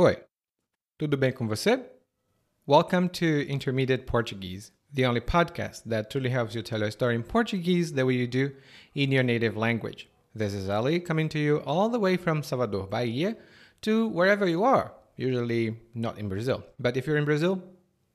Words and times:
Oi, 0.00 0.16
tudo 0.96 1.18
bem 1.18 1.30
com 1.30 1.46
você? 1.46 1.78
Welcome 2.66 3.10
to 3.10 3.46
Intermediate 3.46 4.06
Portuguese, 4.06 4.72
the 4.90 5.04
only 5.04 5.20
podcast 5.20 5.82
that 5.84 6.08
truly 6.08 6.30
helps 6.30 6.54
you 6.54 6.62
tell 6.62 6.80
your 6.80 6.90
story 6.90 7.14
in 7.16 7.22
Portuguese 7.22 7.92
the 7.92 8.06
way 8.06 8.14
you 8.14 8.26
do 8.26 8.50
in 8.94 9.12
your 9.12 9.22
native 9.22 9.58
language. 9.58 10.08
This 10.34 10.54
is 10.54 10.70
Ali 10.70 11.00
coming 11.00 11.28
to 11.28 11.38
you 11.38 11.58
all 11.66 11.90
the 11.90 11.98
way 11.98 12.16
from 12.16 12.42
Salvador, 12.42 12.86
Bahia 12.86 13.36
to 13.82 14.08
wherever 14.08 14.48
you 14.48 14.64
are, 14.64 14.94
usually 15.16 15.76
not 15.94 16.16
in 16.16 16.30
Brazil. 16.30 16.64
But 16.78 16.96
if 16.96 17.06
you're 17.06 17.18
in 17.18 17.26
Brazil, 17.26 17.62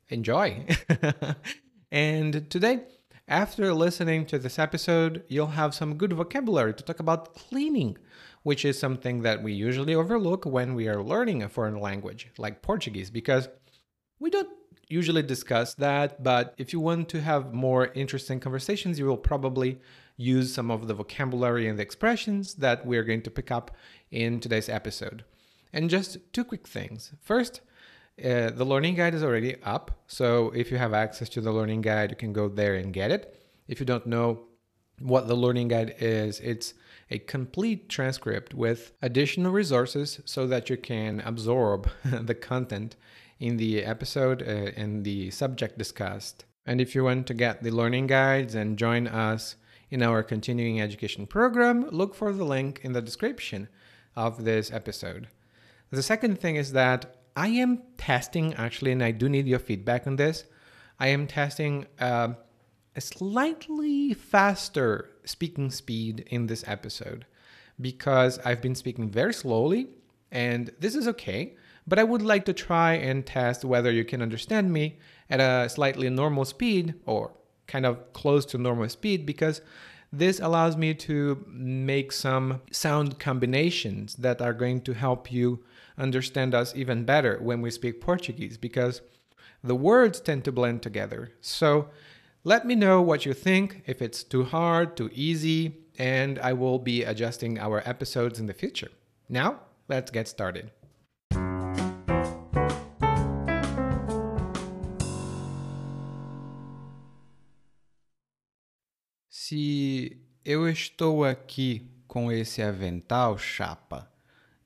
enjoy. 0.09 0.65
and 1.91 2.49
today, 2.49 2.79
after 3.27 3.71
listening 3.75 4.25
to 4.25 4.39
this 4.39 4.57
episode, 4.57 5.23
you'll 5.27 5.53
have 5.53 5.75
some 5.75 5.97
good 5.97 6.13
vocabulary 6.13 6.73
to 6.73 6.83
talk 6.83 6.99
about 6.99 7.35
cleaning, 7.35 7.99
which 8.45 8.63
is 8.63 8.77
something 8.77 9.23
that 9.23 9.41
we 9.41 9.51
usually 9.51 9.95
overlook 9.95 10.45
when 10.45 10.75
we 10.75 10.87
are 10.87 11.01
learning 11.01 11.41
a 11.41 11.49
foreign 11.49 11.79
language, 11.79 12.27
like 12.37 12.61
Portuguese, 12.61 13.09
because 13.09 13.49
we 14.19 14.29
don't 14.29 14.53
usually 14.87 15.23
discuss 15.23 15.73
that. 15.73 16.21
But 16.21 16.53
if 16.59 16.71
you 16.71 16.79
want 16.79 17.09
to 17.09 17.21
have 17.21 17.55
more 17.55 17.87
interesting 17.95 18.39
conversations, 18.39 18.99
you 18.99 19.07
will 19.07 19.17
probably 19.17 19.79
use 20.15 20.53
some 20.53 20.69
of 20.69 20.85
the 20.85 20.93
vocabulary 20.93 21.67
and 21.67 21.79
the 21.79 21.81
expressions 21.81 22.53
that 22.65 22.85
we're 22.85 23.03
going 23.03 23.23
to 23.23 23.31
pick 23.31 23.49
up 23.49 23.71
in 24.11 24.39
today's 24.39 24.69
episode. 24.69 25.23
And 25.73 25.89
just 25.89 26.19
two 26.31 26.43
quick 26.43 26.67
things. 26.67 27.13
First, 27.23 27.61
uh, 28.23 28.51
the 28.51 28.63
learning 28.63 28.93
guide 28.93 29.15
is 29.15 29.23
already 29.23 29.55
up. 29.63 30.03
So 30.05 30.51
if 30.51 30.69
you 30.69 30.77
have 30.77 30.93
access 30.93 31.29
to 31.29 31.41
the 31.41 31.51
learning 31.51 31.81
guide, 31.81 32.11
you 32.11 32.15
can 32.15 32.31
go 32.31 32.47
there 32.47 32.75
and 32.75 32.93
get 32.93 33.09
it. 33.09 33.35
If 33.67 33.79
you 33.79 33.87
don't 33.87 34.05
know 34.05 34.43
what 34.99 35.27
the 35.27 35.35
learning 35.35 35.69
guide 35.69 35.95
is, 35.97 36.39
it's 36.41 36.75
a 37.09 37.19
complete 37.19 37.87
transcript 37.87 38.53
with 38.53 38.93
additional 39.01 39.51
resources 39.51 40.21
so 40.25 40.47
that 40.47 40.69
you 40.69 40.77
can 40.77 41.21
absorb 41.21 41.89
the 42.03 42.35
content 42.35 42.95
in 43.39 43.57
the 43.57 43.83
episode 43.83 44.41
uh, 44.41 44.71
and 44.75 45.03
the 45.03 45.29
subject 45.31 45.77
discussed. 45.77 46.45
And 46.65 46.81
if 46.81 46.95
you 46.95 47.03
want 47.03 47.27
to 47.27 47.33
get 47.33 47.61
the 47.61 47.71
learning 47.71 48.07
guides 48.07 48.55
and 48.55 48.77
join 48.77 49.07
us 49.07 49.55
in 49.91 50.01
our 50.01 50.23
continuing 50.23 50.81
education 50.81 51.27
program, 51.27 51.87
look 51.89 52.15
for 52.15 52.33
the 52.33 52.45
link 52.45 52.79
in 52.83 52.93
the 52.93 53.01
description 53.01 53.67
of 54.15 54.43
this 54.43 54.71
episode. 54.71 55.27
The 55.91 56.01
second 56.01 56.39
thing 56.39 56.55
is 56.55 56.71
that 56.71 57.17
I 57.35 57.49
am 57.49 57.83
testing 57.97 58.53
actually, 58.55 58.91
and 58.91 59.03
I 59.03 59.11
do 59.11 59.29
need 59.29 59.45
your 59.45 59.59
feedback 59.59 60.07
on 60.07 60.15
this. 60.15 60.45
I 60.99 61.07
am 61.09 61.27
testing 61.27 61.85
uh, 61.99 62.29
a 62.95 63.01
slightly 63.01 64.13
faster 64.13 65.09
speaking 65.25 65.69
speed 65.69 66.25
in 66.29 66.47
this 66.47 66.63
episode 66.67 67.25
because 67.79 68.39
I've 68.39 68.61
been 68.61 68.75
speaking 68.75 69.09
very 69.09 69.33
slowly, 69.33 69.87
and 70.31 70.71
this 70.79 70.95
is 70.95 71.07
okay. 71.09 71.55
But 71.87 71.99
I 71.99 72.03
would 72.03 72.21
like 72.21 72.45
to 72.45 72.53
try 72.53 72.93
and 72.93 73.25
test 73.25 73.63
whether 73.63 73.91
you 73.91 74.05
can 74.05 74.21
understand 74.21 74.71
me 74.71 74.97
at 75.29 75.39
a 75.39 75.69
slightly 75.69 76.09
normal 76.09 76.45
speed 76.45 76.95
or 77.05 77.33
kind 77.67 77.85
of 77.85 78.13
close 78.13 78.45
to 78.47 78.57
normal 78.57 78.89
speed 78.89 79.25
because 79.25 79.61
this 80.11 80.39
allows 80.39 80.77
me 80.77 80.93
to 80.93 81.45
make 81.47 82.11
some 82.11 82.61
sound 82.71 83.19
combinations 83.19 84.15
that 84.15 84.41
are 84.41 84.53
going 84.53 84.81
to 84.81 84.93
help 84.93 85.31
you 85.31 85.63
understand 85.97 86.55
us 86.55 86.75
even 86.75 87.03
better 87.03 87.37
when 87.41 87.61
we 87.61 87.69
speak 87.69 88.01
Portuguese 88.01 88.57
because 88.57 89.01
the 89.63 89.75
words 89.75 90.19
tend 90.19 90.43
to 90.45 90.51
blend 90.51 90.81
together. 90.81 91.33
So 91.41 91.89
let 92.45 92.63
me 92.63 92.75
know 92.75 93.01
what 93.01 93.25
you 93.25 93.33
think, 93.33 93.81
if 93.87 94.03
it's 94.03 94.23
too 94.23 94.43
hard, 94.43 94.95
too 94.95 95.09
easy, 95.13 95.77
and 95.97 96.37
I 96.39 96.53
will 96.53 96.77
be 96.77 97.03
adjusting 97.03 97.57
our 97.57 97.81
episodes 97.85 98.39
in 98.39 98.45
the 98.45 98.53
future. 98.53 98.91
Now, 99.27 99.61
let's 99.89 100.11
get 100.11 100.27
started. 100.27 100.71
Se 109.27 110.17
eu 110.45 110.69
estou 110.69 111.25
aqui 111.25 111.81
com 112.07 112.31
esse 112.31 112.61
avental, 112.61 113.37
chapa, 113.39 114.07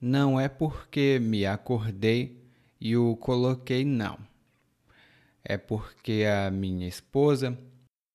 não 0.01 0.39
é 0.39 0.49
porque 0.49 1.17
me 1.21 1.45
acordei 1.45 2.43
e 2.79 2.97
o 2.97 3.15
coloquei, 3.15 3.85
não. 3.85 4.28
É 5.49 5.57
porque 5.57 6.25
a 6.25 6.51
minha 6.51 6.87
esposa 6.87 7.57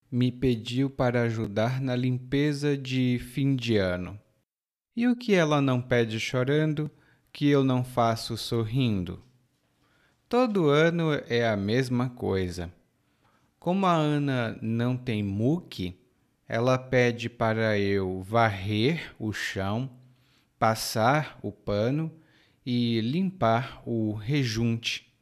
me 0.08 0.30
pediu 0.30 0.88
para 0.88 1.22
ajudar 1.22 1.80
na 1.80 1.96
limpeza 1.96 2.78
de 2.78 3.18
fim 3.18 3.56
de 3.56 3.76
ano. 3.76 4.16
E 4.94 5.08
o 5.08 5.16
que 5.16 5.34
ela 5.34 5.60
não 5.60 5.82
pede 5.82 6.20
chorando, 6.20 6.88
que 7.32 7.48
eu 7.48 7.64
não 7.64 7.82
faço 7.82 8.36
sorrindo? 8.36 9.20
Todo 10.28 10.68
ano 10.68 11.10
é 11.28 11.48
a 11.48 11.56
mesma 11.56 12.08
coisa. 12.08 12.72
Como 13.58 13.84
a 13.84 13.94
Ana 13.94 14.56
não 14.62 14.96
tem 14.96 15.20
muque, 15.20 15.98
ela 16.46 16.78
pede 16.78 17.28
para 17.28 17.76
eu 17.76 18.22
varrer 18.22 19.12
o 19.18 19.32
chão, 19.32 19.90
passar 20.56 21.36
o 21.42 21.50
pano 21.50 22.12
e 22.64 23.00
limpar 23.00 23.82
o 23.84 24.12
rejunte. 24.12 25.12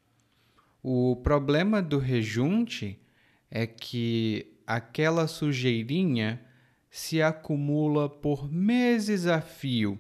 O 0.83 1.15
problema 1.15 1.81
do 1.81 1.99
rejunte 1.99 3.01
é 3.49 3.67
que 3.67 4.59
aquela 4.67 5.29
sujeirinha 5.29 6.45
se 6.91 7.23
acumula 7.23 8.09
por 8.09 8.51
meses 8.51 9.27
a 9.27 9.41
fio. 9.41 9.99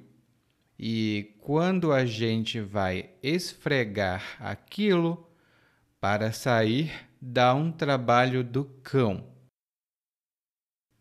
E 0.76 1.36
quando 1.40 1.92
a 1.92 2.04
gente 2.04 2.60
vai 2.60 3.10
esfregar 3.22 4.36
aquilo 4.40 5.30
para 6.00 6.32
sair, 6.32 6.90
dá 7.20 7.54
um 7.54 7.70
trabalho 7.70 8.42
do 8.42 8.64
cão. 8.82 9.32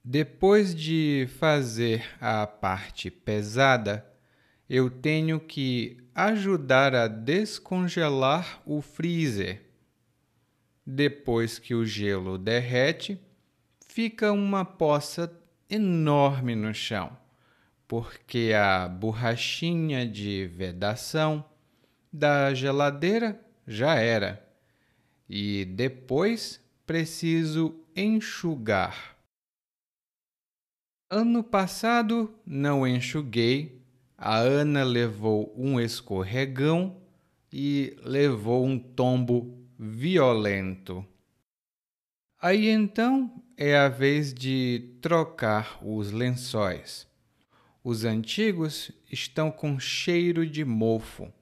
Depois 0.03 0.75
de 0.75 1.27
fazer 1.39 2.03
a 2.19 2.45
parte 2.45 3.09
pesada, 3.09 4.05
eu 4.69 4.91
tenho 4.91 5.39
que 5.39 5.97
ajudar 6.13 6.93
a 6.93 7.07
descongelar 7.07 8.61
o 8.65 8.81
freezer. 8.81 9.70
Depois 10.85 11.59
que 11.59 11.75
o 11.75 11.85
gelo 11.85 12.37
derrete, 12.37 13.19
fica 13.87 14.31
uma 14.31 14.65
poça 14.65 15.31
enorme 15.69 16.55
no 16.55 16.73
chão, 16.73 17.15
porque 17.87 18.51
a 18.55 18.87
borrachinha 18.87 20.07
de 20.07 20.47
vedação 20.47 21.45
da 22.11 22.53
geladeira 22.53 23.39
já 23.67 23.95
era. 23.95 24.45
E 25.29 25.65
depois 25.65 26.59
preciso 26.85 27.75
enxugar. 27.95 29.15
Ano 31.09 31.43
passado 31.43 32.33
não 32.45 32.87
enxuguei, 32.87 33.81
a 34.17 34.37
Ana 34.37 34.83
levou 34.83 35.53
um 35.57 35.79
escorregão 35.79 37.01
e 37.51 37.97
levou 38.03 38.65
um 38.65 38.79
tombo 38.79 39.60
violento. 39.83 41.03
Aí 42.39 42.69
então 42.69 43.43
é 43.57 43.75
a 43.75 43.89
vez 43.89 44.31
de 44.31 44.95
trocar 45.01 45.79
os 45.83 46.11
lençóis. 46.11 47.07
Os 47.83 48.05
antigos 48.05 48.91
estão 49.11 49.49
com 49.49 49.79
cheiro 49.79 50.45
de 50.45 50.63
mofo. 50.63 51.33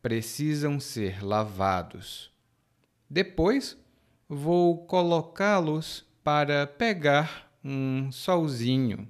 Precisam 0.00 0.80
ser 0.80 1.22
lavados. 1.22 2.32
Depois 3.10 3.76
vou 4.26 4.86
colocá-los 4.86 6.06
para 6.24 6.66
pegar 6.66 7.52
um 7.62 8.10
solzinho. 8.10 9.06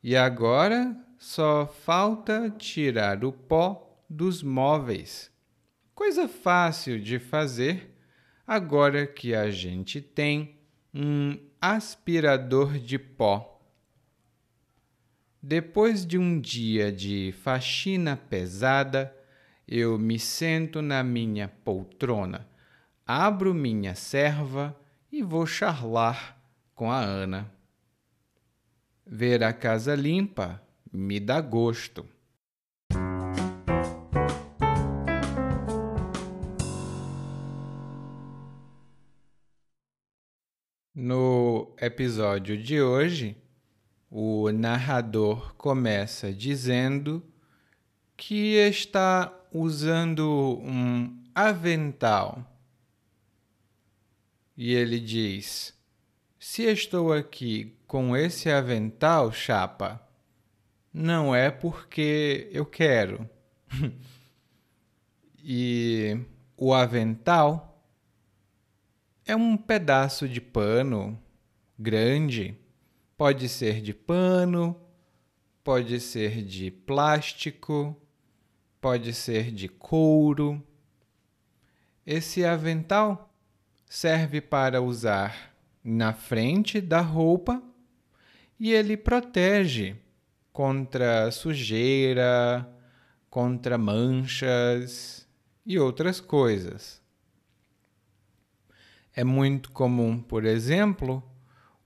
E 0.00 0.14
agora 0.14 0.96
só 1.18 1.66
falta 1.66 2.48
tirar 2.48 3.24
o 3.24 3.32
pó 3.32 4.00
dos 4.08 4.40
móveis. 4.40 5.34
Coisa 5.96 6.28
fácil 6.28 7.00
de 7.00 7.18
fazer 7.18 7.90
agora 8.46 9.06
que 9.06 9.34
a 9.34 9.50
gente 9.50 9.98
tem 9.98 10.60
um 10.92 11.38
aspirador 11.58 12.78
de 12.78 12.98
pó. 12.98 13.66
Depois 15.42 16.06
de 16.06 16.18
um 16.18 16.38
dia 16.38 16.92
de 16.92 17.34
faxina 17.42 18.14
pesada, 18.14 19.10
eu 19.66 19.98
me 19.98 20.18
sento 20.18 20.82
na 20.82 21.02
minha 21.02 21.48
poltrona, 21.48 22.46
abro 23.06 23.54
minha 23.54 23.94
serva 23.94 24.78
e 25.10 25.22
vou 25.22 25.46
charlar 25.46 26.38
com 26.74 26.92
a 26.92 27.00
Ana. 27.00 27.50
Ver 29.06 29.42
a 29.42 29.50
casa 29.50 29.94
limpa 29.94 30.62
me 30.92 31.18
dá 31.18 31.40
gosto. 31.40 32.06
No 41.06 41.72
episódio 41.80 42.60
de 42.60 42.82
hoje, 42.82 43.36
o 44.10 44.50
narrador 44.50 45.54
começa 45.54 46.32
dizendo 46.32 47.22
que 48.16 48.56
está 48.56 49.32
usando 49.52 50.60
um 50.64 51.16
avental. 51.32 52.44
E 54.56 54.74
ele 54.74 54.98
diz: 54.98 55.72
Se 56.40 56.64
estou 56.64 57.12
aqui 57.12 57.78
com 57.86 58.16
esse 58.16 58.50
avental, 58.50 59.30
chapa, 59.30 60.04
não 60.92 61.32
é 61.32 61.52
porque 61.52 62.50
eu 62.50 62.66
quero. 62.66 63.30
e 65.38 66.18
o 66.56 66.74
avental 66.74 67.75
é 69.26 69.34
um 69.34 69.56
pedaço 69.56 70.28
de 70.28 70.40
pano 70.40 71.20
grande. 71.76 72.56
Pode 73.16 73.48
ser 73.48 73.80
de 73.80 73.92
pano, 73.92 74.80
pode 75.64 75.98
ser 75.98 76.42
de 76.42 76.70
plástico, 76.70 78.00
pode 78.80 79.12
ser 79.12 79.50
de 79.50 79.68
couro. 79.68 80.62
Esse 82.06 82.44
avental 82.44 83.34
serve 83.84 84.40
para 84.40 84.80
usar 84.80 85.56
na 85.82 86.12
frente 86.12 86.80
da 86.80 87.00
roupa 87.00 87.60
e 88.60 88.72
ele 88.72 88.96
protege 88.96 89.96
contra 90.52 91.30
sujeira, 91.32 92.68
contra 93.28 93.76
manchas 93.76 95.26
e 95.64 95.78
outras 95.78 96.20
coisas. 96.20 97.04
É 99.18 99.24
muito 99.24 99.72
comum, 99.72 100.20
por 100.20 100.44
exemplo, 100.44 101.22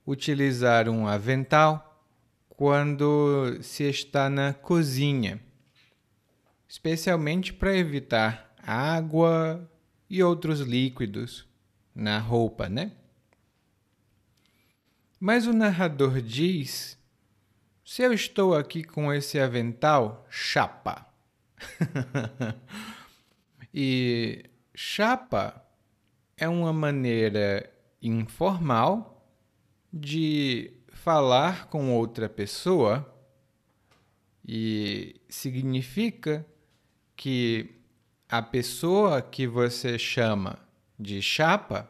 utilizar 0.05 0.89
um 0.89 1.07
avental 1.07 2.05
quando 2.49 3.63
se 3.63 3.85
está 3.85 4.29
na 4.29 4.53
cozinha, 4.53 5.41
especialmente 6.67 7.53
para 7.53 7.77
evitar 7.77 8.53
água 8.61 9.71
e 10.11 10.21
outros 10.25 10.59
líquidos 10.59 11.47
na 11.95 12.19
roupa, 12.19 12.69
né? 12.69 12.91
Mas 15.21 15.47
o 15.47 15.53
narrador 15.53 16.21
diz: 16.21 16.99
se 17.85 18.03
eu 18.03 18.13
estou 18.13 18.57
aqui 18.57 18.83
com 18.83 19.13
esse 19.13 19.39
avental, 19.39 20.27
chapa. 20.29 21.07
e 23.73 24.51
chapa 24.75 25.70
é 26.41 26.49
uma 26.49 26.73
maneira 26.73 27.71
informal 28.01 29.31
de 29.93 30.73
falar 30.89 31.67
com 31.69 31.95
outra 31.95 32.31
pessoa 32.31 33.15
e 34.43 35.21
significa 35.29 36.47
que 37.15 37.79
a 38.27 38.41
pessoa 38.41 39.21
que 39.21 39.47
você 39.47 39.99
chama 39.99 40.59
de 40.99 41.21
chapa 41.21 41.87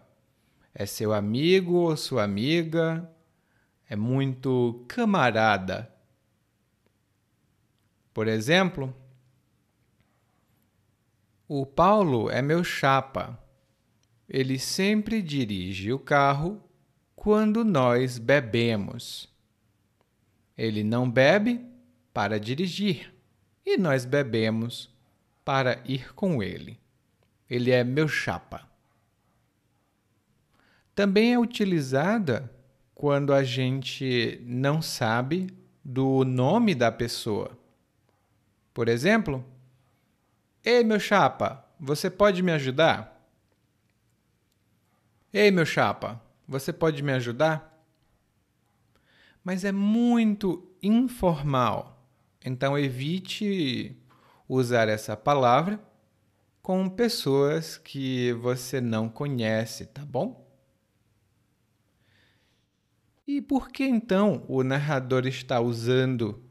é 0.75 0.85
seu 0.85 1.13
amigo 1.13 1.75
ou 1.75 1.97
sua 1.97 2.25
amiga, 2.25 3.09
é 3.89 3.95
muito 3.95 4.85
camarada. 4.89 5.93
Por 8.13 8.27
exemplo, 8.27 8.93
o 11.47 11.65
Paulo 11.65 12.29
é 12.29 12.43
meu 12.43 12.65
chapa. 12.65 13.40
Ele 14.31 14.61
sempre 14.61 15.21
dirige 15.21 15.93
o 15.93 15.99
carro 15.99 16.63
quando 17.17 17.65
nós 17.65 18.17
bebemos. 18.17 19.29
Ele 20.57 20.85
não 20.85 21.11
bebe 21.11 21.61
para 22.15 22.39
dirigir 22.39 23.13
e 23.67 23.77
nós 23.77 24.05
bebemos 24.05 24.89
para 25.45 25.83
ir 25.85 26.15
com 26.15 26.41
ele. 26.41 26.79
Ele 27.49 27.73
é 27.73 27.83
meu 27.83 28.07
chapa. 28.07 28.69
Também 30.95 31.33
é 31.33 31.39
utilizada 31.39 32.49
quando 32.95 33.35
a 33.35 33.43
gente 33.43 34.41
não 34.45 34.81
sabe 34.81 35.53
do 35.85 36.25
nome 36.25 36.73
da 36.73 36.93
pessoa. 36.93 37.59
Por 38.73 38.89
exemplo, 38.89 39.45
Ei, 40.63 40.85
meu 40.85 41.01
chapa, 41.01 41.65
você 41.81 42.11
pode 42.11 42.43
me 42.43 42.53
ajudar? 42.53 43.10
Ei, 45.33 45.53
meu 45.53 45.65
chapa, 45.65 46.21
você 46.49 46.73
pode 46.73 47.05
me 47.05 47.13
ajudar? 47.13 47.87
Mas 49.45 49.65
é 49.65 49.71
muito 49.71 50.69
informal, 50.83 52.05
então 52.45 52.77
evite 52.77 53.97
usar 54.49 54.89
essa 54.89 55.17
palavra 55.17 55.79
com 56.61 56.89
pessoas 56.89 57.79
que 57.79 58.33
você 58.33 58.81
não 58.81 59.09
conhece, 59.09 59.87
tá 59.87 60.05
bom? 60.05 60.45
E 63.25 63.41
por 63.41 63.69
que 63.69 63.85
então 63.85 64.45
o 64.49 64.65
narrador 64.65 65.29
está 65.29 65.61
usando 65.61 66.43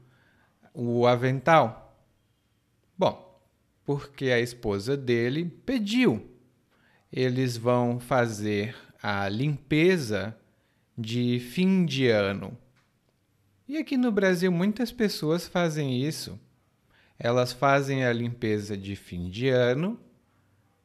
o 0.72 1.06
avental? 1.06 2.02
Bom, 2.96 3.44
porque 3.84 4.30
a 4.30 4.40
esposa 4.40 4.96
dele 4.96 5.44
pediu. 5.44 6.29
Eles 7.12 7.56
vão 7.56 7.98
fazer 7.98 8.76
a 9.02 9.28
limpeza 9.28 10.36
de 10.96 11.40
fim 11.40 11.84
de 11.84 12.08
ano. 12.08 12.56
E 13.66 13.76
aqui 13.76 13.96
no 13.96 14.12
Brasil 14.12 14.50
muitas 14.50 14.92
pessoas 14.92 15.48
fazem 15.48 16.02
isso. 16.02 16.38
Elas 17.18 17.52
fazem 17.52 18.04
a 18.04 18.12
limpeza 18.12 18.76
de 18.76 18.96
fim 18.96 19.28
de 19.28 19.48
ano 19.48 19.98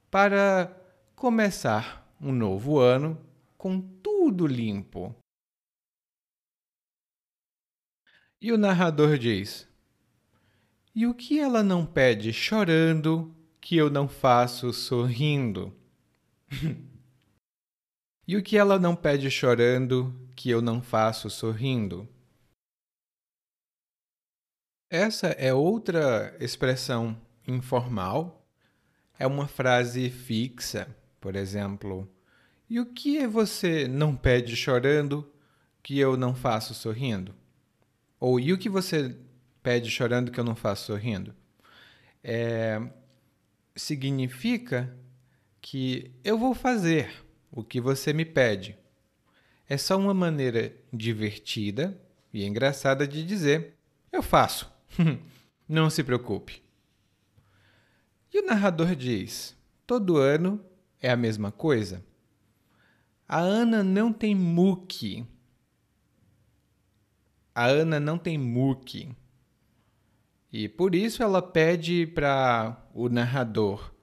para 0.09 0.75
começar 1.15 2.15
um 2.19 2.31
novo 2.31 2.79
ano 2.79 3.19
com 3.57 3.79
tudo 3.79 4.47
limpo. 4.47 5.15
E 8.41 8.51
o 8.51 8.57
narrador 8.57 9.17
diz: 9.17 9.67
e 10.95 11.05
o 11.05 11.13
que 11.13 11.37
ela 11.37 11.61
não 11.61 11.85
pede 11.85 12.31
chorando 12.31 13.35
que 13.59 13.75
eu 13.75 13.89
não 13.89 14.07
faço 14.07 14.71
sorrindo? 14.71 15.75
E 18.27 18.35
o 18.35 18.43
que 18.43 18.57
ela 18.57 18.79
não 18.79 18.95
pede 18.95 19.29
chorando 19.29 20.13
que 20.35 20.49
eu 20.49 20.61
não 20.61 20.81
faço 20.81 21.29
sorrindo? 21.29 22.07
Essa 24.89 25.27
é 25.27 25.53
outra 25.53 26.35
expressão 26.39 27.19
informal. 27.47 28.47
É 29.17 29.25
uma 29.25 29.47
frase 29.47 30.09
fixa, 30.09 30.87
por 31.19 31.35
exemplo. 31.35 32.09
E 32.69 32.79
o 32.79 32.85
que 32.85 33.25
você 33.27 33.87
não 33.87 34.15
pede 34.15 34.55
chorando 34.55 35.31
que 35.81 35.99
eu 35.99 36.17
não 36.17 36.33
faço 36.35 36.73
sorrindo? 36.73 37.35
Ou 38.19 38.39
e 38.39 38.51
o 38.53 38.57
que 38.57 38.69
você 38.69 39.15
pede 39.61 39.89
chorando 39.89 40.31
que 40.31 40.39
eu 40.39 40.43
não 40.43 40.55
faço 40.55 40.85
sorrindo. 40.85 41.33
É, 42.23 42.79
significa 43.75 44.95
que 45.67 46.11
eu 46.23 46.37
vou 46.37 46.53
fazer 46.53 47.25
o 47.51 47.63
que 47.63 47.81
você 47.81 48.13
me 48.13 48.23
pede. 48.23 48.77
É 49.67 49.75
só 49.77 49.97
uma 49.97 50.13
maneira 50.13 50.71
divertida 50.93 51.99
e 52.31 52.45
engraçada 52.45 53.07
de 53.07 53.25
dizer: 53.25 53.73
eu 54.11 54.21
faço. 54.21 54.71
não 55.67 55.89
se 55.89 56.03
preocupe. 56.03 56.61
E 58.31 58.39
o 58.39 58.45
narrador 58.45 58.95
diz: 58.95 59.57
todo 59.87 60.17
ano 60.17 60.63
é 61.01 61.09
a 61.09 61.17
mesma 61.17 61.51
coisa. 61.51 62.05
A 63.27 63.39
Ana 63.39 63.83
não 63.83 64.13
tem 64.13 64.35
muque. 64.35 65.25
A 67.55 67.65
Ana 67.65 67.99
não 67.99 68.19
tem 68.19 68.37
muque. 68.37 69.15
E 70.53 70.69
por 70.69 70.93
isso 70.93 71.23
ela 71.23 71.41
pede 71.41 72.05
para 72.05 72.87
o 72.93 73.09
narrador 73.09 73.94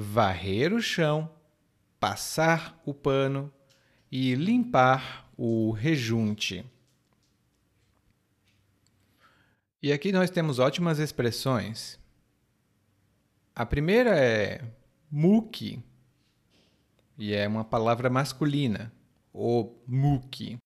varrer 0.00 0.72
o 0.72 0.80
chão, 0.80 1.28
passar 1.98 2.80
o 2.86 2.94
pano 2.94 3.52
e 4.12 4.36
limpar 4.36 5.28
o 5.36 5.72
rejunte. 5.72 6.64
E 9.82 9.92
aqui 9.92 10.12
nós 10.12 10.30
temos 10.30 10.60
ótimas 10.60 11.00
expressões. 11.00 11.98
A 13.54 13.66
primeira 13.66 14.16
é 14.16 14.64
muque, 15.10 15.82
e 17.16 17.34
é 17.34 17.48
uma 17.48 17.64
palavra 17.64 18.08
masculina, 18.08 18.92
o 19.32 19.74
muque. 19.84 20.58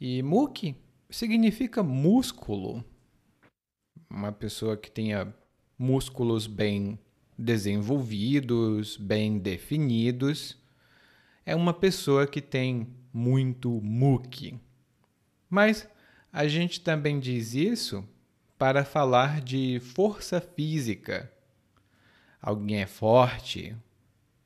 E 0.00 0.22
muque 0.22 0.74
significa 1.10 1.82
músculo 1.82 2.82
uma 4.08 4.32
pessoa 4.32 4.74
que 4.74 4.90
tenha 4.90 5.34
músculos 5.78 6.46
bem 6.46 6.98
desenvolvidos, 7.40 8.96
bem 8.96 9.38
definidos, 9.38 10.58
é 11.44 11.56
uma 11.56 11.72
pessoa 11.72 12.26
que 12.26 12.40
tem 12.40 12.86
muito 13.12 13.80
muque. 13.82 14.60
Mas 15.48 15.88
a 16.32 16.46
gente 16.46 16.80
também 16.80 17.18
diz 17.18 17.54
isso 17.54 18.06
para 18.58 18.84
falar 18.84 19.40
de 19.40 19.80
força 19.80 20.40
física. 20.40 21.32
Alguém 22.42 22.82
é 22.82 22.86
forte, 22.86 23.74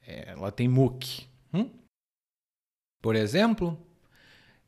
ela 0.07 0.53
tem 0.53 0.69
muque. 0.69 1.27
Hum? 1.53 1.69
Por 3.03 3.17
exemplo, 3.17 3.79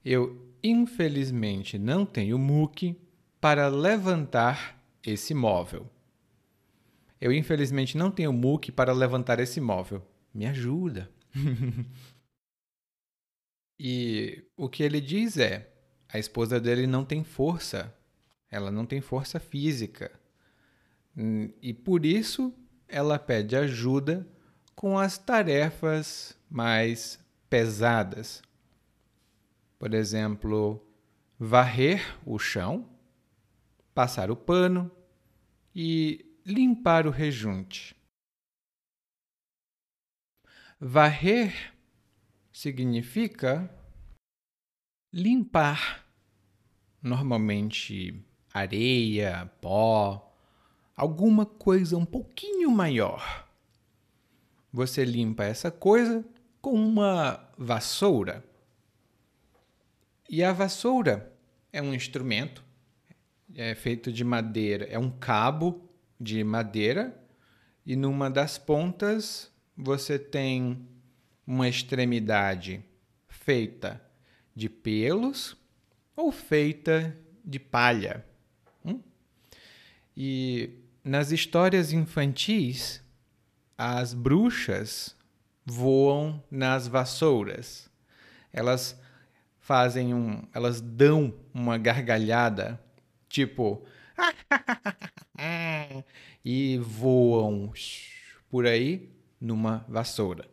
eu 0.05 0.53
infelizmente 0.63 1.79
não 1.79 2.05
tenho 2.05 2.39
muque 2.39 3.01
para 3.41 3.69
levantar 3.69 4.83
esse 5.03 5.33
móvel. 5.33 5.89
Eu 7.21 7.33
infelizmente 7.33 7.97
não 7.97 8.11
tenho 8.11 8.33
muque 8.33 8.71
para 8.71 8.93
levantar 8.93 9.41
esse 9.41 9.61
móvel. 9.61 10.07
Me 10.33 10.47
ajuda. 10.47 11.11
e 13.79 14.45
o 14.57 14.69
que 14.69 14.83
ele 14.83 15.01
diz 15.01 15.39
é: 15.39 15.73
a 16.09 16.19
esposa 16.19 16.61
dele 16.61 16.87
não 16.87 17.05
tem 17.05 17.25
força, 17.25 17.95
ela 18.51 18.71
não 18.71 18.85
tem 18.85 19.01
força 19.01 19.41
física. 19.41 20.13
E 21.63 21.73
por 21.73 22.05
isso 22.05 22.53
ela 22.87 23.19
pede 23.19 23.57
ajuda 23.57 24.27
com 24.75 24.99
as 24.99 25.17
tarefas 25.17 26.39
mais 26.51 27.19
pesadas. 27.49 28.43
Por 29.79 29.95
exemplo, 29.95 30.87
varrer 31.39 32.17
o 32.25 32.39
chão, 32.39 32.89
passar 33.95 34.31
o 34.31 34.37
pano 34.37 34.91
e 35.75 36.36
limpar 36.47 37.09
o 37.09 37.11
rejunte. 37.11 37.97
Varrer 40.79 41.75
significa 42.53 43.69
limpar, 45.13 46.07
normalmente 47.03 48.25
areia, 48.55 49.51
pó, 49.61 50.33
alguma 50.95 51.45
coisa 51.45 51.97
um 51.97 52.05
pouquinho 52.05 52.71
maior. 52.71 53.49
Você 54.73 55.05
limpa 55.05 55.43
essa 55.43 55.71
coisa 55.73 56.25
com 56.61 56.75
uma 56.75 57.51
vassoura. 57.59 58.45
E 60.31 60.45
a 60.45 60.53
vassoura 60.53 61.37
é 61.73 61.83
um 61.83 61.93
instrumento, 61.93 62.65
é 63.53 63.75
feito 63.75 64.13
de 64.13 64.23
madeira, 64.23 64.85
é 64.85 64.99
um 64.99 65.11
cabo 65.11 65.86
de 66.19 66.43
madeira 66.43 67.17
e 67.85 67.95
numa 67.95 68.31
das 68.31 68.59
pontas 68.59 69.51
você 69.77 70.19
tem 70.19 70.87
uma 71.47 71.69
extremidade 71.69 72.83
feita 73.29 74.01
de 74.55 74.69
pelos 74.69 75.57
ou 76.17 76.33
feita 76.33 77.17
de 77.45 77.61
palha. 77.61 78.25
Hum? 78.85 79.01
E 80.17 80.71
nas 81.05 81.31
histórias 81.31 81.93
infantis, 81.93 83.03
as 83.79 84.15
bruxas 84.15 85.15
voam 85.65 86.43
nas 86.51 86.89
vassouras. 86.89 87.89
Elas 88.53 88.99
fazem 89.61 90.15
um, 90.15 90.43
elas 90.55 90.81
dão 90.81 91.35
uma 91.53 91.77
gargalhada, 91.77 92.81
tipo 93.29 93.85
e 96.45 96.79
voam 96.79 97.73
por 98.49 98.67
aí 98.67 99.11
numa 99.41 99.85
vassoura. 99.89 100.49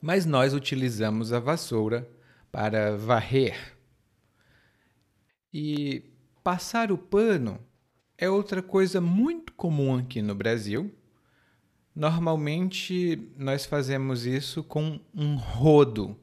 Mas 0.00 0.26
nós 0.26 0.52
utilizamos 0.52 1.32
a 1.32 1.38
vassoura 1.38 2.08
para 2.50 2.96
varrer. 2.96 3.76
E 5.52 6.02
passar 6.42 6.90
o 6.90 6.98
pano 6.98 7.60
é 8.18 8.28
outra 8.28 8.62
coisa 8.62 9.00
muito 9.00 9.52
comum 9.52 9.98
aqui 9.98 10.20
no 10.20 10.34
Brasil. 10.34 10.92
Normalmente 11.94 13.30
nós 13.36 13.66
fazemos 13.66 14.24
isso 14.26 14.64
com 14.64 15.00
um 15.14 15.36
rodo. 15.36 16.16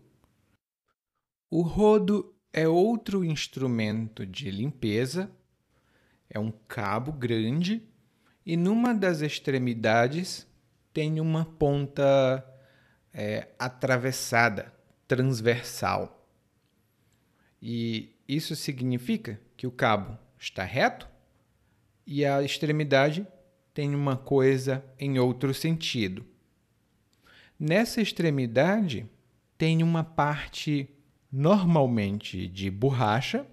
O 1.49 1.61
rodo 1.61 2.33
é 2.51 2.67
outro 2.67 3.23
instrumento 3.23 4.25
de 4.25 4.49
limpeza, 4.49 5.31
é 6.29 6.39
um 6.39 6.51
cabo 6.67 7.11
grande 7.11 7.81
e 8.45 8.55
numa 8.55 8.93
das 8.93 9.21
extremidades 9.21 10.47
tem 10.93 11.19
uma 11.19 11.45
ponta 11.45 12.45
é, 13.13 13.47
atravessada, 13.57 14.73
transversal. 15.07 16.27
E 17.61 18.15
isso 18.27 18.55
significa 18.55 19.39
que 19.57 19.67
o 19.67 19.71
cabo 19.71 20.17
está 20.37 20.63
reto 20.63 21.07
e 22.05 22.25
a 22.25 22.41
extremidade 22.41 23.27
tem 23.73 23.93
uma 23.93 24.17
coisa 24.17 24.83
em 24.97 25.19
outro 25.19 25.53
sentido. 25.53 26.25
Nessa 27.59 28.01
extremidade 28.01 29.05
tem 29.57 29.83
uma 29.83 30.03
parte 30.03 30.89
normalmente 31.31 32.47
de 32.47 32.71
borracha? 32.71 33.45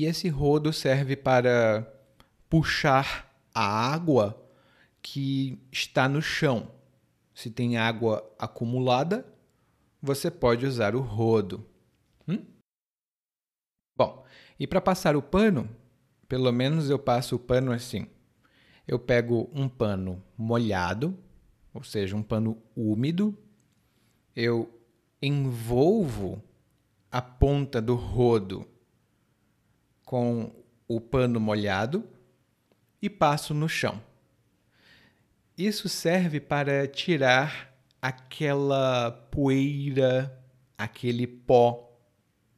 E 0.00 0.06
esse 0.06 0.30
rodo 0.30 0.72
serve 0.72 1.14
para 1.14 1.86
puxar 2.48 3.30
a 3.54 3.92
água 3.92 4.42
que 5.02 5.58
está 5.70 6.08
no 6.08 6.22
chão. 6.22 6.70
Se 7.34 7.50
tem 7.50 7.76
água 7.76 8.26
acumulada, 8.38 9.26
você 10.00 10.30
pode 10.30 10.64
usar 10.64 10.96
o 10.96 11.00
rodo. 11.00 11.66
Hum? 12.26 12.42
Bom, 13.94 14.24
e 14.58 14.66
para 14.66 14.80
passar 14.80 15.16
o 15.16 15.22
pano, 15.22 15.68
pelo 16.26 16.50
menos 16.50 16.88
eu 16.88 16.98
passo 16.98 17.36
o 17.36 17.38
pano 17.38 17.70
assim. 17.70 18.06
Eu 18.88 18.98
pego 18.98 19.50
um 19.52 19.68
pano 19.68 20.24
molhado, 20.34 21.14
ou 21.74 21.84
seja, 21.84 22.16
um 22.16 22.22
pano 22.22 22.56
úmido, 22.74 23.36
eu 24.34 24.80
envolvo 25.20 26.42
a 27.12 27.20
ponta 27.20 27.82
do 27.82 27.96
rodo 27.96 28.66
com 30.10 30.50
o 30.88 31.00
pano 31.00 31.38
molhado 31.38 32.02
e 33.00 33.08
passo 33.08 33.54
no 33.54 33.68
chão. 33.68 34.02
Isso 35.56 35.88
serve 35.88 36.40
para 36.40 36.88
tirar 36.88 37.72
aquela 38.02 39.12
poeira, 39.30 40.36
aquele 40.76 41.28
pó. 41.28 41.96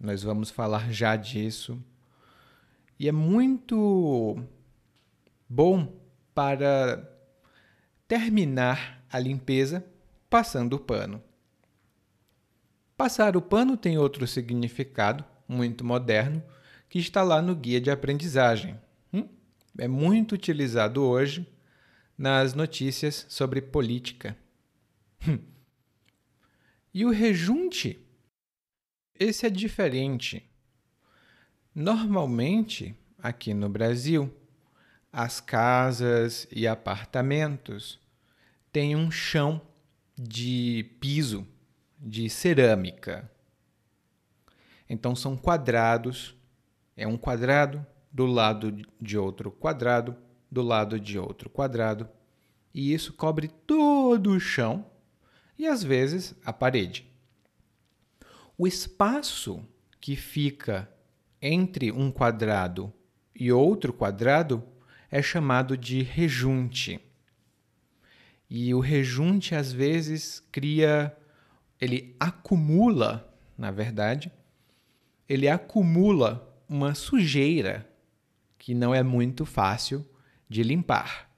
Nós 0.01 0.23
vamos 0.23 0.51
falar 0.51 0.91
já 0.91 1.15
disso. 1.15 1.79
E 2.99 3.07
é 3.07 3.13
muito 3.13 4.43
bom 5.47 5.95
para 6.35 7.07
terminar 8.09 9.05
a 9.13 9.19
limpeza 9.19 9.85
passando 10.31 10.73
o 10.73 10.81
pano. 10.81 11.23
Passar 12.97 13.37
o 13.37 13.43
pano 13.43 13.77
tem 13.77 13.99
outro 13.99 14.27
significado, 14.27 15.23
muito 15.47 15.85
moderno, 15.85 16.43
que 16.93 16.99
está 16.99 17.23
lá 17.23 17.41
no 17.41 17.57
guia 17.57 17.81
de 17.81 17.91
aprendizagem. 17.91 18.79
Hum? 19.11 19.27
É 19.79 19.89
muito 19.89 20.33
utilizado 20.33 21.03
hoje 21.03 21.51
nas 22.19 22.53
notícias 22.53 23.25
sobre 23.31 23.63
política. 23.63 24.37
Hum. 25.27 25.39
E 26.93 27.07
o 27.07 27.11
rejunte? 27.11 27.99
Esse 29.19 29.47
é 29.47 29.49
diferente. 29.49 30.47
Normalmente, 31.75 32.95
aqui 33.17 33.55
no 33.55 33.71
Brasil, 33.71 34.31
as 35.11 35.41
casas 35.41 36.47
e 36.53 36.67
apartamentos 36.67 37.99
têm 38.71 38.95
um 38.95 39.11
chão 39.11 39.63
de 40.15 40.91
piso 41.01 41.49
de 41.99 42.29
cerâmica. 42.29 43.33
Então 44.87 45.17
são 45.17 45.39
quadrados, 45.39 46.37
é 46.97 47.07
um 47.07 47.17
quadrado 47.17 47.85
do 48.11 48.27
lado 48.27 48.77
de 49.01 49.17
outro 49.17 49.51
quadrado, 49.51 50.17
do 50.51 50.63
lado 50.63 51.01
de 51.01 51.19
outro 51.19 51.49
quadrado, 51.49 52.09
e 52.75 52.93
isso 52.93 53.13
cobre 53.13 53.49
todo 53.49 54.31
o 54.31 54.41
chão 54.41 54.87
e 55.59 55.67
às 55.67 55.83
vezes 55.83 56.35
a 56.45 56.53
parede. 56.53 57.07
O 58.57 58.67
espaço 58.67 59.65
que 60.01 60.17
fica 60.17 60.89
entre 61.41 61.91
um 61.91 62.11
quadrado 62.11 62.93
e 63.35 63.51
outro 63.51 63.93
quadrado 63.93 64.63
é 65.11 65.23
chamado 65.23 65.77
de 65.77 66.03
rejunte. 66.03 67.01
E 68.49 68.75
o 68.75 68.81
rejunte 68.81 69.55
às 69.55 69.73
vezes 69.73 70.41
cria 70.53 71.17
ele 71.81 72.15
acumula, 72.21 73.29
na 73.59 73.73
verdade, 73.73 74.31
ele 75.29 75.49
acumula 75.49 76.52
uma 76.73 76.95
sujeira 76.95 77.87
que 78.57 78.73
não 78.75 78.95
é 78.95 79.03
muito 79.03 79.45
fácil 79.45 80.09
de 80.49 80.63
limpar. 80.63 81.31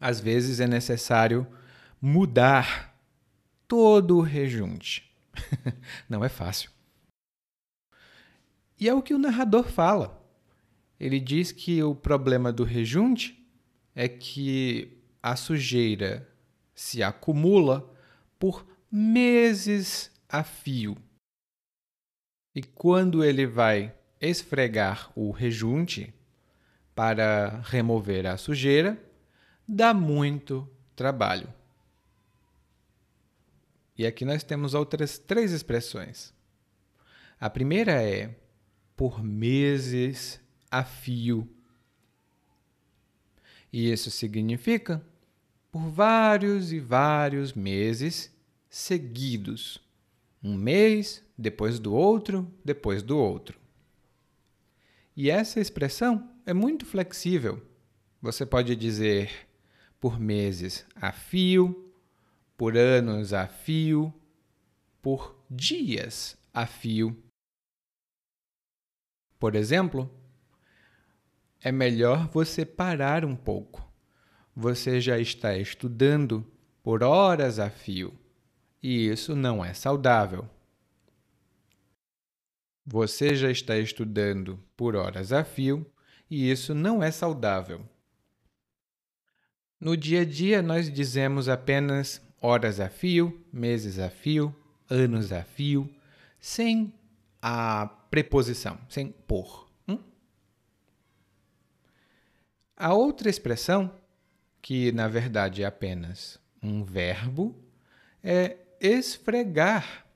Às 0.00 0.20
vezes 0.20 0.60
é 0.60 0.68
necessário 0.68 1.44
mudar 2.00 2.96
todo 3.66 4.18
o 4.18 4.20
rejunte. 4.20 5.12
não 6.08 6.24
é 6.24 6.28
fácil. 6.28 6.70
E 8.78 8.88
é 8.88 8.94
o 8.94 9.02
que 9.02 9.12
o 9.12 9.18
narrador 9.18 9.64
fala. 9.64 10.24
ele 11.00 11.18
diz 11.18 11.50
que 11.50 11.82
o 11.82 11.94
problema 11.94 12.52
do 12.52 12.62
rejunte 12.62 13.44
é 13.96 14.08
que 14.08 14.96
a 15.20 15.34
sujeira 15.34 16.28
se 16.72 17.02
acumula 17.02 17.92
por 18.38 18.64
meses 18.92 20.12
a 20.28 20.44
fio. 20.44 20.96
E 22.56 22.62
quando 22.62 23.22
ele 23.22 23.46
vai 23.46 23.94
esfregar 24.18 25.12
o 25.14 25.30
rejunte 25.30 26.14
para 26.94 27.60
remover 27.64 28.26
a 28.26 28.38
sujeira, 28.38 28.98
dá 29.68 29.92
muito 29.92 30.66
trabalho. 30.96 31.52
E 33.98 34.06
aqui 34.06 34.24
nós 34.24 34.42
temos 34.42 34.72
outras 34.72 35.18
três 35.18 35.52
expressões. 35.52 36.32
A 37.38 37.50
primeira 37.50 38.02
é 38.02 38.34
por 38.96 39.22
meses 39.22 40.40
a 40.70 40.82
fio. 40.82 41.46
E 43.70 43.92
isso 43.92 44.10
significa 44.10 45.04
por 45.70 45.90
vários 45.90 46.72
e 46.72 46.80
vários 46.80 47.52
meses 47.52 48.34
seguidos. 48.70 49.85
Um 50.42 50.54
mês, 50.54 51.24
depois 51.36 51.78
do 51.78 51.94
outro, 51.94 52.50
depois 52.64 53.02
do 53.02 53.18
outro. 53.18 53.58
E 55.16 55.30
essa 55.30 55.60
expressão 55.60 56.30
é 56.44 56.52
muito 56.52 56.84
flexível. 56.84 57.62
Você 58.20 58.44
pode 58.44 58.76
dizer 58.76 59.30
por 59.98 60.20
meses 60.20 60.86
a 60.94 61.10
fio, 61.10 61.92
por 62.56 62.76
anos 62.76 63.32
a 63.32 63.48
fio, 63.48 64.12
por 65.00 65.42
dias 65.50 66.36
a 66.52 66.66
fio. 66.66 67.16
Por 69.38 69.54
exemplo, 69.54 70.10
é 71.60 71.72
melhor 71.72 72.28
você 72.28 72.64
parar 72.64 73.24
um 73.24 73.36
pouco. 73.36 73.84
Você 74.54 75.00
já 75.00 75.18
está 75.18 75.56
estudando 75.56 76.46
por 76.82 77.02
horas 77.02 77.58
a 77.58 77.70
fio 77.70 78.18
e 78.88 79.08
isso 79.08 79.34
não 79.34 79.64
é 79.64 79.74
saudável. 79.74 80.48
Você 82.84 83.34
já 83.34 83.50
está 83.50 83.76
estudando 83.76 84.62
por 84.76 84.94
horas 84.94 85.32
a 85.32 85.42
fio 85.42 85.84
e 86.30 86.48
isso 86.48 86.72
não 86.72 87.02
é 87.02 87.10
saudável. 87.10 87.84
No 89.80 89.96
dia 89.96 90.20
a 90.20 90.24
dia, 90.24 90.62
nós 90.62 90.88
dizemos 90.88 91.48
apenas 91.48 92.22
horas 92.40 92.78
a 92.78 92.88
fio, 92.88 93.44
meses 93.52 93.98
a 93.98 94.08
fio, 94.08 94.54
anos 94.88 95.32
a 95.32 95.42
fio, 95.42 95.92
sem 96.38 96.94
a 97.42 97.88
preposição, 98.08 98.78
sem 98.88 99.08
por. 99.08 99.68
Hum? 99.88 99.98
A 102.76 102.94
outra 102.94 103.28
expressão, 103.28 103.92
que 104.62 104.92
na 104.92 105.08
verdade 105.08 105.64
é 105.64 105.66
apenas 105.66 106.38
um 106.62 106.84
verbo, 106.84 107.52
é 108.22 108.58
esfregar. 108.80 110.06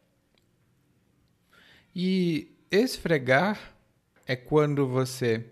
E 1.95 2.57
esfregar 2.71 3.75
é 4.27 4.37
quando 4.37 4.87
você 4.87 5.47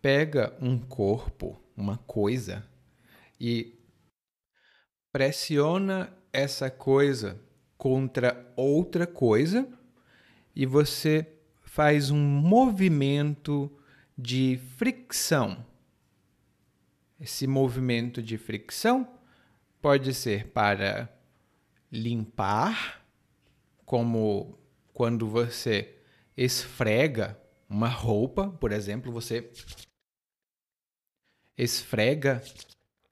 pega 0.00 0.56
um 0.60 0.78
corpo, 0.78 1.62
uma 1.76 1.98
coisa, 1.98 2.66
e 3.40 3.78
pressiona 5.12 6.12
essa 6.32 6.70
coisa 6.70 7.40
contra 7.76 8.52
outra 8.56 9.06
coisa 9.06 9.68
e 10.54 10.64
você 10.64 11.26
faz 11.60 12.10
um 12.10 12.20
movimento 12.20 13.70
de 14.16 14.60
fricção. 14.76 15.64
Esse 17.20 17.46
movimento 17.46 18.22
de 18.22 18.38
fricção 18.38 19.08
pode 19.80 20.14
ser 20.14 20.48
para 20.48 21.12
limpar, 21.92 23.04
como 23.84 24.58
quando 24.94 25.28
você 25.28 25.98
esfrega 26.34 27.38
uma 27.68 27.88
roupa, 27.88 28.48
por 28.48 28.72
exemplo, 28.72 29.12
você 29.12 29.52
esfrega 31.56 32.42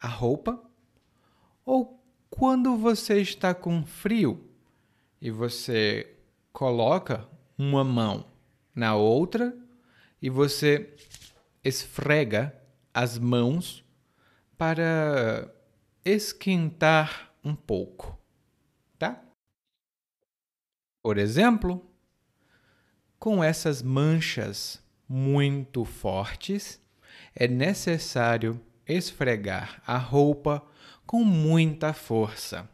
a 0.01 0.09
roupa, 0.09 0.63
ou 1.65 2.03
quando 2.31 2.77
você 2.77 3.21
está 3.21 3.55
com 3.55 3.85
frio 3.85 4.51
e 5.21 5.31
você 5.31 6.17
coloca 6.53 7.29
uma 7.59 7.85
mão 7.85 8.27
na 8.75 8.95
outra 8.95 9.55
e 10.23 10.31
você 10.31 10.97
esfrega 11.63 12.59
as 12.95 13.19
mãos 13.19 13.85
para 14.57 15.53
esquentar 16.05 17.35
um 17.45 17.55
pouco? 17.55 18.20
Por 21.03 21.17
exemplo, 21.17 21.91
com 23.19 23.43
essas 23.43 23.83
manchas 23.83 24.83
muito 25.09 25.85
fortes, 25.85 26.81
é 27.35 27.49
necessário 27.49 28.61
esfregar 28.87 29.83
a 29.87 29.97
roupa 29.97 30.63
com 31.07 31.25
muita 31.25 31.93
força. 31.93 32.69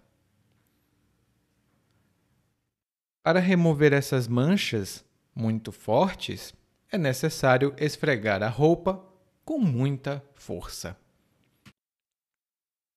Para 3.22 3.40
remover 3.40 3.92
essas 3.92 4.28
manchas 4.28 5.04
muito 5.34 5.72
fortes, 5.72 6.54
é 6.90 6.98
necessário 6.98 7.74
esfregar 7.78 8.42
a 8.42 8.48
roupa 8.48 9.04
com 9.44 9.58
muita 9.58 10.24
força. 10.34 10.96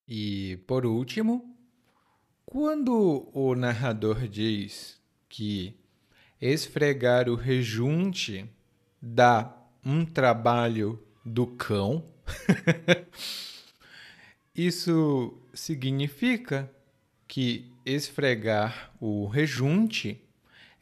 E, 0.06 0.56
por 0.66 0.84
último, 0.84 1.56
quando 2.44 3.30
o 3.32 3.54
narrador 3.54 4.28
diz 4.28 4.99
que 5.30 5.74
esfregar 6.40 7.28
o 7.28 7.36
rejunte 7.36 8.44
dá 9.00 9.56
um 9.82 10.04
trabalho 10.04 11.00
do 11.24 11.46
cão, 11.46 12.04
isso 14.54 15.38
significa 15.54 16.70
que 17.28 17.70
esfregar 17.86 18.92
o 19.00 19.26
rejunte 19.26 20.20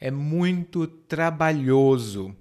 é 0.00 0.10
muito 0.10 0.86
trabalhoso, 0.86 2.34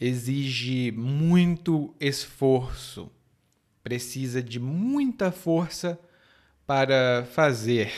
exige 0.00 0.90
muito 0.92 1.94
esforço, 2.00 3.12
precisa 3.82 4.42
de 4.42 4.58
muita 4.58 5.30
força 5.30 6.00
para 6.66 7.26
fazer. 7.32 7.92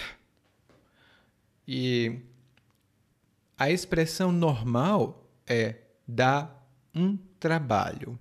E 1.69 2.19
a 3.63 3.71
expressão 3.71 4.33
normal 4.33 5.31
é 5.47 5.77
dar 6.05 6.69
um 6.93 7.17
trabalho 7.39 8.19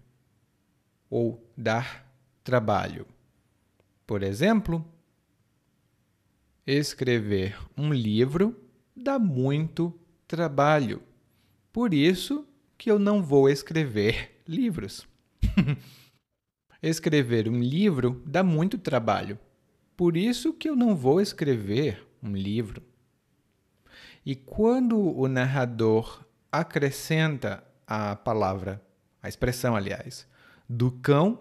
ou 1.09 1.51
dar 1.57 2.07
trabalho. 2.43 3.07
Por 4.05 4.21
exemplo, 4.21 4.85
escrever 6.63 7.57
um 7.75 7.91
livro 7.91 8.55
dá 8.95 9.17
muito 9.17 9.91
trabalho. 10.27 11.01
Por 11.73 11.91
isso 11.91 12.47
que 12.77 12.91
eu 12.91 12.99
não 12.99 13.23
vou 13.23 13.49
escrever 13.49 14.43
livros. 14.47 15.07
escrever 16.83 17.49
um 17.49 17.59
livro 17.59 18.21
dá 18.27 18.43
muito 18.43 18.77
trabalho. 18.77 19.39
Por 19.97 20.15
isso 20.15 20.53
que 20.53 20.69
eu 20.69 20.75
não 20.75 20.95
vou 20.95 21.19
escrever 21.19 22.07
um 22.21 22.35
livro. 22.35 22.90
E 24.25 24.35
quando 24.35 24.99
o 24.99 25.27
narrador 25.27 26.23
acrescenta 26.51 27.63
a 27.87 28.15
palavra, 28.15 28.81
a 29.21 29.27
expressão, 29.27 29.75
aliás, 29.75 30.27
do 30.69 30.91
cão, 30.91 31.39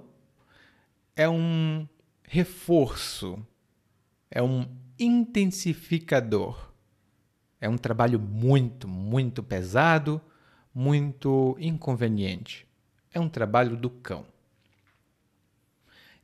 é 1.14 1.28
um 1.28 1.86
reforço, 2.24 3.44
é 4.30 4.42
um 4.42 4.66
intensificador. 4.98 6.70
É 7.60 7.68
um 7.68 7.76
trabalho 7.76 8.18
muito, 8.18 8.88
muito 8.88 9.42
pesado, 9.42 10.20
muito 10.74 11.56
inconveniente. 11.60 12.66
É 13.12 13.20
um 13.20 13.28
trabalho 13.28 13.76
do 13.76 13.90
cão. 13.90 14.24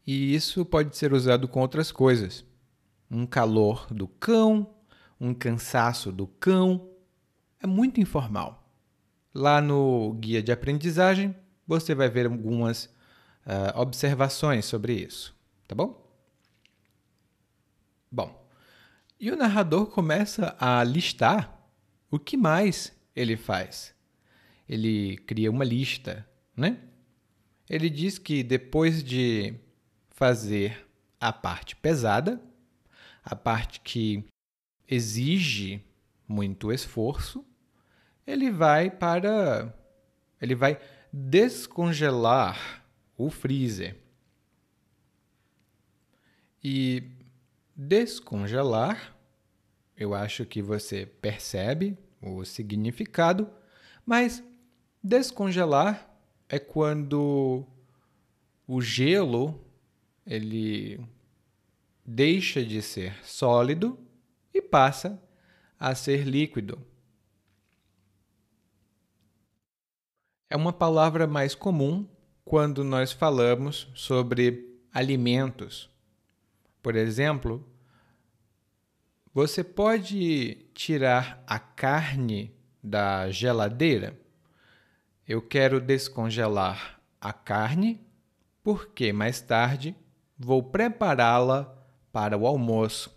E 0.07 0.35
isso 0.35 0.65
pode 0.65 0.97
ser 0.97 1.13
usado 1.13 1.49
com 1.49 1.61
outras 1.61 1.91
coisas. 1.91 2.45
Um 3.11 3.27
calor 3.27 3.87
do 3.93 4.07
cão, 4.07 4.75
um 5.21 5.35
cansaço 5.35 6.13
do 6.13 6.27
cão. 6.27 6.91
É 7.61 7.67
muito 7.67 8.01
informal. 8.01 8.71
Lá 9.35 9.61
no 9.61 10.15
guia 10.15 10.43
de 10.43 10.53
aprendizagem, 10.53 11.35
você 11.67 11.95
vai 11.95 12.09
ver 12.09 12.27
algumas 12.27 12.85
uh, 13.47 13.77
observações 13.77 14.65
sobre 14.65 14.95
isso, 14.95 15.35
tá 15.67 15.75
bom? 15.75 16.05
Bom, 18.11 18.49
e 19.19 19.31
o 19.31 19.37
narrador 19.37 19.87
começa 19.87 20.57
a 20.59 20.83
listar 20.85 21.69
o 22.11 22.19
que 22.19 22.37
mais 22.37 22.93
ele 23.15 23.37
faz. 23.37 23.95
Ele 24.69 25.17
cria 25.19 25.51
uma 25.51 25.65
lista, 25.65 26.27
né? 26.57 26.79
ele 27.69 27.91
diz 27.91 28.19
que 28.19 28.43
depois 28.43 29.03
de 29.03 29.55
fazer 30.11 30.87
a 31.21 31.33
parte 31.33 31.75
pesada, 31.77 32.41
a 33.25 33.35
parte 33.35 33.81
que 33.81 34.25
exige 34.89 35.85
muito 36.27 36.73
esforço, 36.73 37.45
ele 38.27 38.51
vai 38.51 38.91
para 38.91 39.75
ele 40.41 40.55
vai 40.55 40.79
descongelar 41.13 42.85
o 43.17 43.31
freezer. 43.31 43.97
E 46.63 47.05
descongelar, 47.75 49.17
eu 49.97 50.15
acho 50.15 50.45
que 50.45 50.61
você 50.61 51.07
percebe 51.07 51.97
o 52.21 52.45
significado, 52.45 53.49
mas 54.05 54.43
descongelar 55.03 56.11
é 56.49 56.59
quando 56.59 57.65
o 58.67 58.81
gelo 58.81 59.65
ele 60.27 61.01
deixa 62.05 62.65
de 62.65 62.83
ser 62.83 63.17
sólido 63.25 63.99
e 64.57 64.63
passa 64.63 65.23
a 65.79 65.95
ser 65.95 66.25
líquido. 66.25 66.81
É 70.49 70.57
uma 70.57 70.73
palavra 70.73 71.27
mais 71.27 71.55
comum 71.55 72.09
quando 72.45 72.85
nós 72.85 73.13
falamos 73.13 73.89
sobre 73.95 74.81
alimentos. 74.93 75.91
Por 76.83 76.95
exemplo, 76.95 77.69
você 79.35 79.63
pode 79.65 80.67
tirar 80.73 81.43
a 81.47 81.59
carne 81.59 82.55
da 82.83 83.31
geladeira? 83.31 84.19
Eu 85.27 85.43
quero 85.43 85.81
descongelar 85.81 87.01
a 87.21 87.33
carne 87.33 88.01
porque 88.63 89.13
mais 89.13 89.41
tarde 89.41 89.95
vou 90.39 90.63
prepará-la 90.63 91.77
para 92.13 92.39
o 92.39 92.47
almoço. 92.47 93.16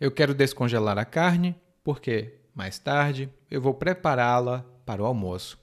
Eu 0.00 0.10
quero 0.10 0.34
descongelar 0.34 0.98
a 0.98 1.04
carne 1.04 1.54
porque 1.82 2.40
mais 2.54 2.78
tarde 2.78 3.32
eu 3.50 3.60
vou 3.60 3.74
prepará-la 3.74 4.64
para 4.84 5.02
o 5.02 5.06
almoço. 5.06 5.58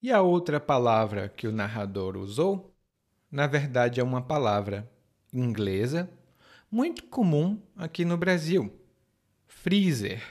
E 0.00 0.12
a 0.12 0.20
outra 0.20 0.60
palavra 0.60 1.28
que 1.28 1.48
o 1.48 1.52
narrador 1.52 2.16
usou, 2.16 2.76
na 3.30 3.46
verdade, 3.46 4.00
é 4.00 4.04
uma 4.04 4.22
palavra 4.22 4.90
inglesa 5.32 6.10
muito 6.70 7.04
comum 7.04 7.60
aqui 7.76 8.04
no 8.04 8.16
Brasil: 8.16 8.72
freezer. 9.46 10.22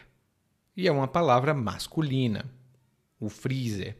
E 0.75 0.87
é 0.87 0.91
uma 0.91 1.07
palavra 1.07 1.53
masculina, 1.53 2.45
o 3.19 3.29
freezer. 3.29 3.97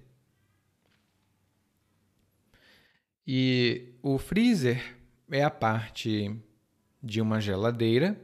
E 3.25 3.95
o 4.01 4.17
freezer 4.17 4.97
é 5.32 5.43
a 5.43 5.49
parte 5.49 6.39
de 7.03 7.19
uma 7.19 7.41
geladeira 7.41 8.17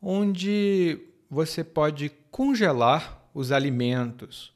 onde 0.00 0.98
você 1.28 1.62
pode 1.62 2.08
congelar 2.30 3.28
os 3.34 3.52
alimentos. 3.52 4.54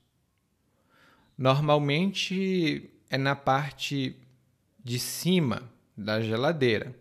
Normalmente 1.36 2.90
é 3.10 3.18
na 3.18 3.34
parte 3.34 4.16
de 4.82 4.98
cima 4.98 5.70
da 5.96 6.20
geladeira. 6.20 6.94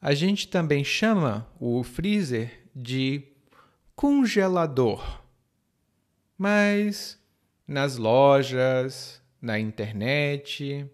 A 0.00 0.14
gente 0.14 0.48
também 0.48 0.84
chama 0.84 1.48
o 1.58 1.82
freezer 1.82 2.68
de 2.74 3.22
congelador. 3.94 5.22
Mas 6.36 7.18
nas 7.66 7.96
lojas, 7.96 9.20
na 9.40 9.58
internet, 9.58 10.88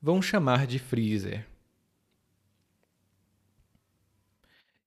vão 0.00 0.20
chamar 0.20 0.66
de 0.66 0.78
freezer. 0.78 1.46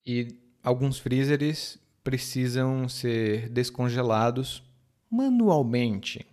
E 0.06 0.40
alguns 0.64 1.00
freezers 1.00 1.80
precisam 2.04 2.88
ser 2.88 3.50
descongelados 3.50 4.64
manualmente. 5.10 6.26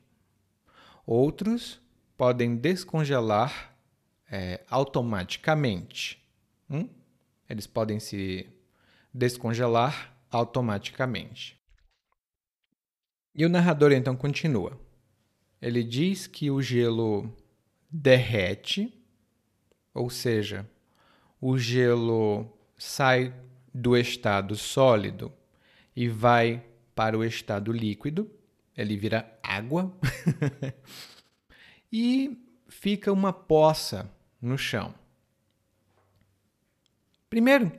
Outros 1.07 1.81
podem 2.17 2.55
descongelar 2.55 3.75
é, 4.31 4.65
automaticamente. 4.69 6.23
Hum? 6.69 6.89
Eles 7.49 7.67
podem 7.67 7.99
se 7.99 8.47
descongelar 9.13 10.17
automaticamente. 10.31 11.59
E 13.35 13.45
o 13.47 13.49
narrador 13.49 13.93
então 13.93 14.15
continua. 14.15 14.79
Ele 15.61 15.83
diz 15.83 16.27
que 16.27 16.51
o 16.51 16.61
gelo 16.61 17.35
derrete, 17.91 18.93
ou 19.95 20.11
seja, 20.11 20.69
o 21.41 21.57
gelo 21.59 22.51
sai 22.77 23.35
do 23.73 23.97
estado 23.97 24.55
sólido 24.55 25.33
e 25.95 26.09
vai 26.09 26.65
para 26.95 27.17
o 27.17 27.25
estado 27.25 27.73
líquido, 27.73 28.31
ele 28.77 28.97
vira 28.97 29.39
água 29.43 29.93
e 31.93 32.39
fica 32.69 33.13
uma 33.13 33.33
poça 33.33 34.11
no 34.41 34.57
chão. 34.57 34.95
Primeiro, 37.29 37.73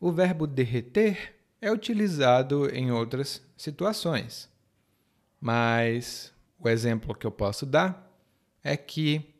o 0.00 0.12
verbo 0.12 0.46
derreter 0.46 1.36
é 1.60 1.70
utilizado 1.70 2.68
em 2.70 2.90
outras 2.90 3.42
situações, 3.56 4.48
mas 5.40 6.32
o 6.58 6.68
exemplo 6.68 7.14
que 7.14 7.26
eu 7.26 7.30
posso 7.30 7.66
dar 7.66 8.10
é 8.62 8.76
que 8.76 9.34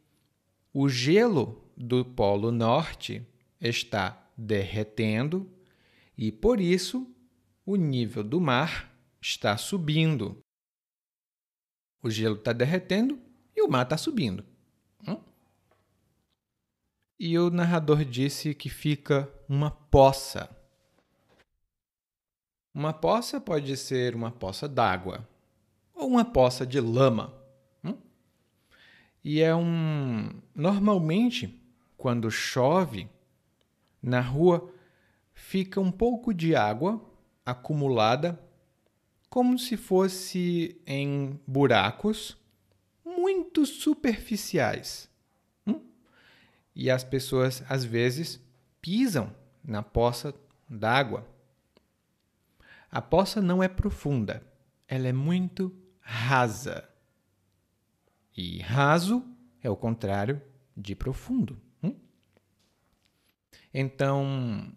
o 0.72 0.88
gelo 0.88 1.64
do 1.76 2.04
Polo 2.04 2.50
Norte 2.50 3.26
está 3.60 4.26
derretendo 4.36 5.48
e, 6.18 6.32
por 6.32 6.60
isso, 6.60 7.08
o 7.64 7.76
nível 7.76 8.24
do 8.24 8.40
mar 8.40 8.92
está 9.22 9.56
subindo. 9.56 10.42
O 12.02 12.10
gelo 12.10 12.34
está 12.34 12.52
derretendo 12.52 13.20
e 13.54 13.62
o 13.62 13.68
mar 13.68 13.84
está 13.84 13.96
subindo. 13.96 14.44
Hum? 15.06 15.20
E 17.20 17.38
o 17.38 17.50
narrador 17.50 18.04
disse 18.04 18.52
que 18.52 18.68
fica 18.68 19.32
uma 19.48 19.70
poça. 19.70 20.50
Uma 22.74 22.92
poça 22.92 23.40
pode 23.40 23.76
ser 23.76 24.16
uma 24.16 24.32
poça 24.32 24.68
d'água 24.68 25.26
ou 25.94 26.08
uma 26.08 26.24
poça 26.24 26.66
de 26.66 26.80
lama. 26.80 27.32
Hum? 27.84 27.96
E 29.22 29.40
é 29.40 29.54
um. 29.54 30.42
Normalmente, 30.52 31.62
quando 31.96 32.28
chove, 32.28 33.08
na 34.02 34.20
rua 34.20 34.72
fica 35.38 35.80
um 35.80 35.90
pouco 35.90 36.34
de 36.34 36.54
água 36.54 37.00
acumulada, 37.46 38.38
como 39.30 39.56
se 39.58 39.76
fosse 39.76 40.78
em 40.84 41.40
buracos 41.46 42.36
muito 43.04 43.64
superficiais. 43.64 45.08
Hum? 45.66 45.80
E 46.74 46.90
as 46.90 47.04
pessoas, 47.04 47.62
às 47.68 47.84
vezes, 47.84 48.40
pisam 48.82 49.32
na 49.64 49.82
poça 49.82 50.34
d'água. 50.68 51.26
A 52.90 53.00
poça 53.00 53.40
não 53.40 53.62
é 53.62 53.68
profunda, 53.68 54.42
ela 54.88 55.06
é 55.06 55.12
muito 55.12 55.74
rasa. 56.00 56.86
E 58.36 58.58
raso 58.58 59.24
é 59.62 59.70
o 59.70 59.76
contrário 59.76 60.42
de 60.76 60.94
profundo. 60.94 61.58
Hum? 61.82 61.94
Então, 63.72 64.74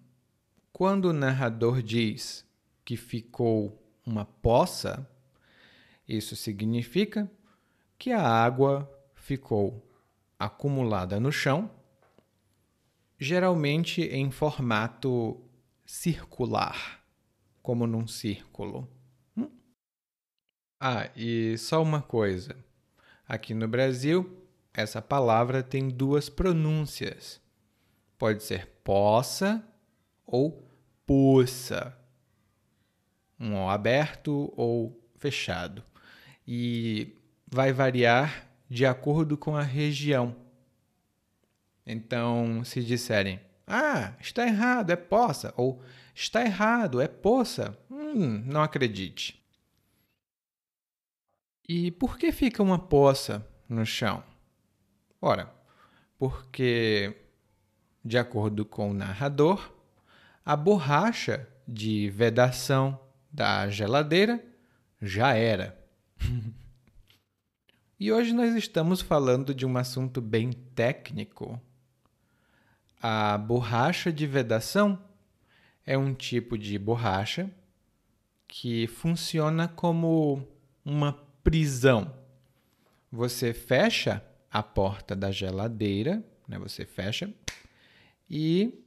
quando 0.81 1.09
o 1.09 1.13
narrador 1.13 1.83
diz 1.83 2.43
que 2.83 2.97
ficou 2.97 3.79
uma 4.03 4.25
poça, 4.25 5.07
isso 6.07 6.35
significa 6.35 7.29
que 7.99 8.11
a 8.11 8.27
água 8.27 8.91
ficou 9.13 9.87
acumulada 10.39 11.19
no 11.19 11.31
chão, 11.31 11.69
geralmente 13.19 14.01
em 14.01 14.31
formato 14.31 15.39
circular, 15.85 17.05
como 17.61 17.85
num 17.85 18.07
círculo. 18.07 18.89
Ah, 20.79 21.11
e 21.15 21.59
só 21.59 21.79
uma 21.79 22.01
coisa. 22.01 22.57
Aqui 23.27 23.53
no 23.53 23.67
Brasil, 23.67 24.47
essa 24.73 24.99
palavra 24.99 25.61
tem 25.61 25.89
duas 25.89 26.27
pronúncias. 26.27 27.39
Pode 28.17 28.41
ser 28.41 28.65
poça 28.83 29.63
ou 30.25 30.70
poça. 31.11 31.93
Um 33.37 33.65
O 33.65 33.69
aberto 33.69 34.53
ou 34.55 34.97
fechado. 35.17 35.83
E 36.47 37.17
vai 37.45 37.73
variar 37.73 38.47
de 38.69 38.85
acordo 38.85 39.37
com 39.37 39.53
a 39.53 39.61
região. 39.61 40.33
Então, 41.85 42.63
se 42.63 42.81
disserem, 42.81 43.41
ah, 43.67 44.13
está 44.21 44.47
errado, 44.47 44.91
é 44.91 44.95
poça, 44.95 45.53
ou 45.57 45.83
está 46.15 46.45
errado, 46.45 47.01
é 47.01 47.09
poça, 47.09 47.77
hum, 47.89 48.43
não 48.45 48.61
acredite. 48.61 49.43
E 51.67 51.91
por 51.91 52.17
que 52.17 52.31
fica 52.31 52.63
uma 52.63 52.79
poça 52.79 53.45
no 53.67 53.85
chão? 53.85 54.23
Ora, 55.21 55.53
porque, 56.17 57.17
de 58.05 58.17
acordo 58.17 58.63
com 58.63 58.91
o 58.91 58.93
narrador, 58.93 59.80
a 60.45 60.55
borracha 60.55 61.47
de 61.67 62.09
vedação 62.09 62.99
da 63.31 63.69
geladeira 63.69 64.43
já 65.01 65.33
era. 65.33 65.79
e 67.99 68.11
hoje 68.11 68.33
nós 68.33 68.55
estamos 68.55 69.01
falando 69.01 69.53
de 69.53 69.65
um 69.65 69.77
assunto 69.77 70.21
bem 70.21 70.51
técnico. 70.51 71.59
A 73.01 73.37
borracha 73.37 74.11
de 74.11 74.27
vedação 74.27 75.01
é 75.85 75.97
um 75.97 76.13
tipo 76.13 76.57
de 76.57 76.77
borracha 76.77 77.49
que 78.47 78.85
funciona 78.87 79.67
como 79.67 80.47
uma 80.83 81.13
prisão. 81.43 82.13
Você 83.11 83.53
fecha 83.53 84.23
a 84.51 84.61
porta 84.61 85.15
da 85.15 85.31
geladeira, 85.31 86.23
né? 86.47 86.59
Você 86.59 86.85
fecha 86.85 87.33
e 88.29 88.83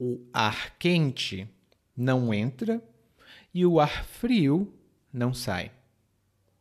o 0.00 0.26
ar 0.32 0.78
quente 0.78 1.46
não 1.94 2.32
entra 2.32 2.82
e 3.52 3.66
o 3.66 3.78
ar 3.78 4.02
frio 4.02 4.72
não 5.12 5.34
sai. 5.34 5.70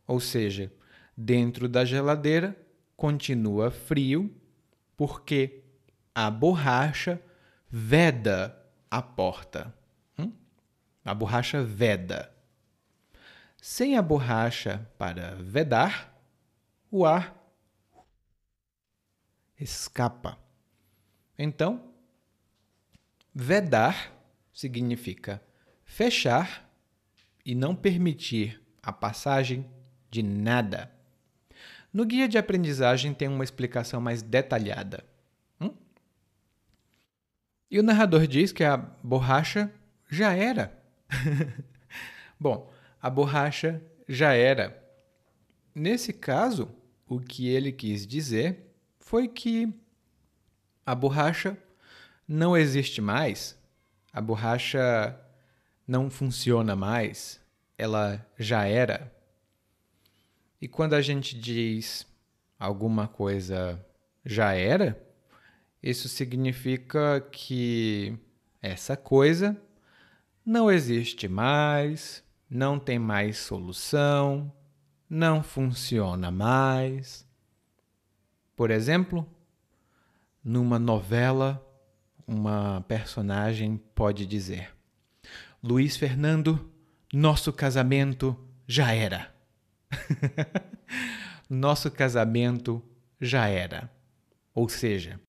Ou 0.06 0.19
seja, 0.19 0.69
dentro 1.15 1.69
da 1.69 1.86
geladeira 1.86 2.54
continua 2.97 3.71
frio 3.71 4.36
porque 4.97 5.63
a 6.13 6.30
borracha 6.30 7.21
veda 7.69 8.62
a 8.91 9.02
porta. 9.02 9.73
Hum? 10.17 10.34
A 11.06 11.13
borracha 11.13 11.63
veda. 11.63 12.36
Sem 13.62 13.95
a 13.95 14.02
borracha 14.02 14.86
para 14.97 15.36
vedar, 15.36 16.13
o 16.91 17.06
ar 17.06 17.38
escapa. 19.58 20.38
Então, 21.38 21.88
vedar 23.34 24.15
significa 24.54 25.42
fechar 25.84 26.70
e 27.46 27.56
não 27.56 27.76
permitir 27.76 28.62
a 28.82 28.92
passagem 28.92 29.65
de 30.10 30.22
nada. 30.22 30.92
No 31.92 32.06
guia 32.06 32.28
de 32.28 32.38
aprendizagem 32.38 33.13
tem 33.13 33.28
uma 33.28 33.44
explicação 33.44 34.00
mais 34.00 34.22
detalhada. 34.22 35.04
Hum? 35.60 35.74
E 37.70 37.80
o 37.80 37.84
narrador 37.84 38.28
diz 38.28 38.52
que 38.52 38.63
a 38.63 38.78
borracha 38.78 39.72
já 40.08 40.34
era. 40.34 40.78
Bom, 42.39 42.72
a 43.02 43.10
borracha 43.10 43.82
já 44.08 44.34
era. 44.34 44.80
Nesse 45.74 46.13
caso, 46.13 46.70
o 47.08 47.20
que 47.20 47.48
ele 47.48 47.72
quis 47.72 48.06
dizer 48.06 48.72
foi 49.00 49.28
que 49.28 49.74
a 50.86 50.94
borracha 50.94 51.58
não 52.32 52.56
existe 52.56 53.02
mais, 53.02 53.58
a 54.13 54.22
borracha 54.22 55.20
não 55.88 56.12
funciona 56.12 56.76
mais, 56.76 57.42
ela 57.76 58.24
já 58.38 58.68
era. 58.68 59.12
E 60.62 60.68
quando 60.68 60.94
a 60.94 61.02
gente 61.02 61.36
diz 61.36 62.06
alguma 62.60 63.08
coisa 63.08 63.84
já 64.24 64.54
era, 64.54 65.02
isso 65.82 66.08
significa 66.08 67.20
que 67.32 68.15
essa 68.62 68.96
coisa 68.96 69.60
não 70.46 70.70
existe 70.70 71.28
mais, 71.28 72.24
não 72.48 72.78
tem 72.78 73.00
mais 73.00 73.39
solução, 73.39 74.54
não 75.10 75.42
funciona 75.42 76.30
mais. 76.30 77.28
Por 78.56 78.70
exemplo, 78.70 79.28
numa 80.44 80.78
novela, 80.78 81.65
uma 82.30 82.82
personagem 82.82 83.78
pode 83.96 84.26
dizer: 84.26 84.74
Luiz 85.63 85.98
Fernando, 85.98 86.72
nosso 87.12 87.52
casamento 87.52 88.38
já 88.68 88.94
era. 88.94 89.34
nosso 91.50 91.89
casamento 91.89 92.84
já 93.20 93.48
era. 93.48 93.92
Ou 94.54 94.70
seja, 94.70 95.20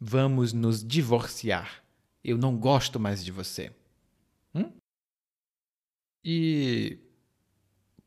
vamos 0.00 0.52
nos 0.52 0.82
divorciar. 0.82 1.84
Eu 2.24 2.38
não 2.38 2.56
gosto 2.56 2.98
mais 2.98 3.22
de 3.22 3.30
você. 3.30 3.70
Hum? 4.54 4.72
E 6.24 6.98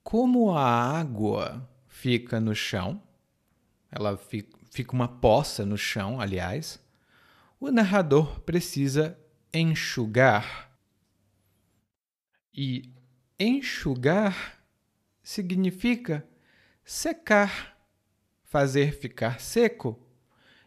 como 0.03 0.51
a 0.51 0.65
água 0.65 1.69
fica 1.87 2.39
no 2.39 2.55
chão, 2.55 3.01
ela 3.91 4.17
fica 4.17 4.59
fica 4.69 4.93
uma 4.93 5.07
poça 5.07 5.65
no 5.65 5.77
chão, 5.77 6.21
aliás, 6.21 6.81
o 7.59 7.71
narrador 7.71 8.39
precisa 8.41 9.19
enxugar. 9.53 10.71
E 12.53 12.91
enxugar 13.39 14.63
significa 15.21 16.25
secar, 16.83 17.77
fazer 18.43 18.93
ficar 18.93 19.39
seco, 19.39 19.99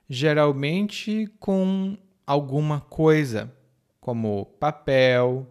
geralmente 0.08 1.26
com 1.38 1.96
alguma 2.26 2.80
coisa, 2.80 3.52
como 4.00 4.46
papel, 4.46 5.48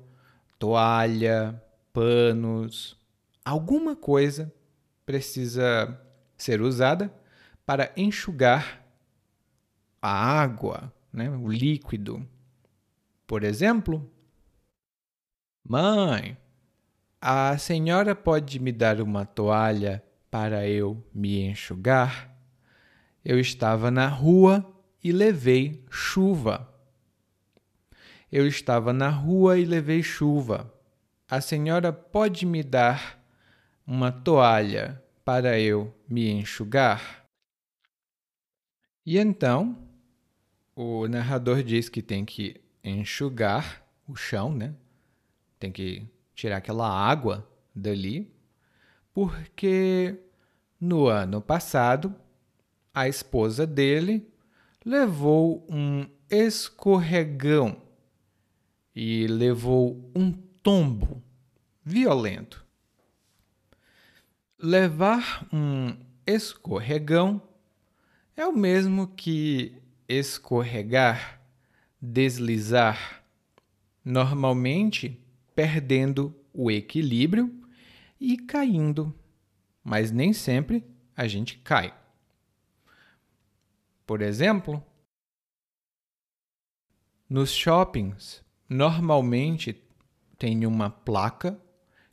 toalha, 0.58 1.62
panos, 1.92 2.98
alguma 3.44 3.96
coisa 3.96 4.54
precisa 5.06 6.00
ser 6.38 6.62
usada 6.62 7.14
para 7.66 7.92
enxugar 7.96 8.86
a 10.02 10.42
água, 10.42 10.94
né, 11.12 11.30
o 11.30 11.48
líquido. 11.48 12.28
Por 13.28 13.44
exemplo, 13.44 14.10
mãe, 15.64 16.38
a 17.20 17.58
senhora 17.58 18.16
pode 18.16 18.60
me 18.60 18.72
dar 18.72 19.00
uma 19.02 19.26
toalha 19.26 20.04
para 20.30 20.68
eu 20.68 21.04
me 21.14 21.42
enxugar? 21.42 22.36
Eu 23.24 23.40
estava 23.40 23.92
na 23.92 24.08
rua 24.08 24.66
e 25.04 25.12
levei 25.12 25.86
chuva. 25.90 26.68
Eu 28.32 28.48
estava 28.48 28.94
na 28.94 29.10
rua 29.10 29.60
e 29.60 29.66
levei 29.66 30.02
chuva. 30.02 30.74
A 31.30 31.42
senhora 31.42 31.94
pode 31.94 32.46
me 32.46 32.64
dar 32.64 33.22
uma 33.86 34.12
toalha 34.12 35.02
para 35.24 35.60
eu 35.60 35.94
me 36.08 36.30
enxugar? 36.30 37.26
E 39.06 39.18
então, 39.18 39.78
o 40.82 41.08
narrador 41.08 41.62
diz 41.62 41.90
que 41.90 42.02
tem 42.02 42.26
que 42.26 42.60
enxugar 42.84 43.86
o 44.08 44.16
chão, 44.16 44.52
né? 44.52 44.74
Tem 45.60 45.72
que 45.72 46.08
tirar 46.34 46.58
aquela 46.58 46.90
água 46.90 47.48
dali, 47.74 48.34
porque 49.14 50.20
no 50.80 51.06
ano 51.06 51.40
passado 51.40 52.16
a 52.92 53.08
esposa 53.08 53.68
dele 53.68 54.28
levou 54.84 55.64
um 55.70 56.08
escorregão 56.28 57.80
e 58.96 59.28
levou 59.28 60.12
um 60.16 60.32
tombo 60.32 61.22
violento. 61.86 62.66
Levar 64.58 65.48
um 65.54 65.96
escorregão 66.26 67.40
é 68.36 68.48
o 68.48 68.52
mesmo 68.52 69.08
que 69.10 69.81
escorregar, 70.12 71.42
deslizar, 72.02 73.24
normalmente 74.04 75.18
perdendo 75.56 76.36
o 76.54 76.70
equilíbrio 76.70 77.50
e 78.20 78.38
caindo, 78.38 79.16
mas 79.82 80.12
nem 80.12 80.34
sempre 80.34 80.84
a 81.16 81.28
gente 81.28 81.58
cai. 81.60 81.98
Por 84.06 84.22
exemplo, 84.22 84.84
nos 87.30 87.54
shoppings, 87.54 88.44
normalmente 88.68 89.82
tem 90.38 90.66
uma 90.66 90.90
placa 90.90 91.58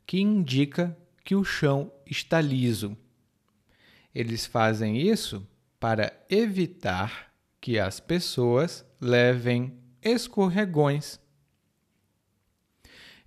que 0.05 0.21
indica 0.21 0.97
que 1.25 1.35
o 1.35 1.43
chão 1.43 1.91
está 2.05 2.39
liso. 2.39 2.97
Eles 4.15 4.45
fazem 4.45 4.97
isso 4.97 5.45
para 5.79 6.13
evitar 6.29 7.28
que 7.61 7.77
as 7.79 7.99
pessoas 7.99 8.85
levem 8.99 9.77
escorregões. 10.01 11.19